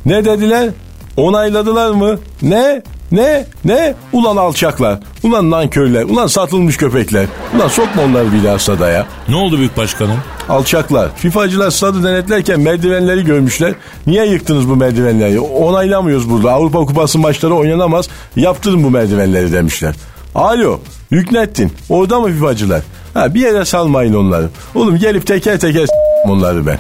[0.07, 0.69] Ne dediler?
[1.17, 2.19] Onayladılar mı?
[2.43, 2.83] Ne?
[3.15, 3.47] Ne?
[3.65, 3.95] Ne?
[4.13, 4.99] Ulan alçaklar.
[5.23, 6.03] Ulan nankörler.
[6.03, 7.27] Ulan satılmış köpekler.
[7.57, 9.07] Ulan sokma onları bir daha stada ya.
[9.29, 10.17] Ne oldu büyük başkanım?
[10.49, 11.09] Alçaklar.
[11.17, 13.75] FIFA'cılar stadı denetlerken merdivenleri görmüşler.
[14.07, 15.41] Niye yıktınız bu merdivenleri?
[15.41, 16.53] Onaylamıyoruz burada.
[16.53, 18.09] Avrupa Kupası maçları oynanamaz.
[18.37, 19.95] Yaptırın bu merdivenleri demişler.
[20.35, 20.81] Alo.
[21.11, 21.73] Yüklettin.
[21.89, 22.83] Orada mı FIFA'cılar?
[23.15, 24.49] Ha, bir yere salmayın onları.
[24.75, 25.89] Oğlum gelip teker teker
[26.25, 26.79] onları ben.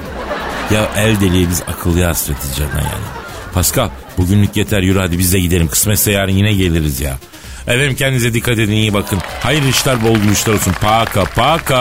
[0.74, 3.13] Ya el deliği biz akıllıya hasretiz canına yani.
[3.54, 3.88] Pascal
[4.18, 5.68] bugünlük yeter yürü hadi biz de gidelim.
[5.68, 7.18] Kısmetse yarın yine geliriz ya.
[7.66, 9.18] Efendim kendinize dikkat edin iyi bakın.
[9.40, 10.72] Hayırlı işler bol işler olsun.
[10.80, 11.80] Paka paka.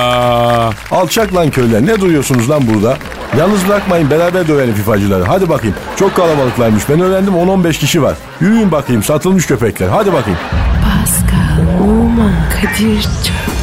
[0.92, 1.86] Alçak lan köyler.
[1.86, 2.98] Ne duruyorsunuz lan burada?
[3.38, 5.24] Yalnız bırakmayın beraber dövelim FIFA'cıları.
[5.24, 5.76] Hadi bakayım.
[6.00, 6.84] Çok kalabalıklarmış.
[6.90, 8.16] Ben öğrendim 10-15 kişi var.
[8.42, 9.88] Yürüyün bakayım satılmış köpekler.
[9.88, 10.40] Hadi bakayım.
[10.84, 13.63] Pascal, Oman, Kadir çok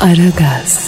[0.00, 0.87] Aragaz.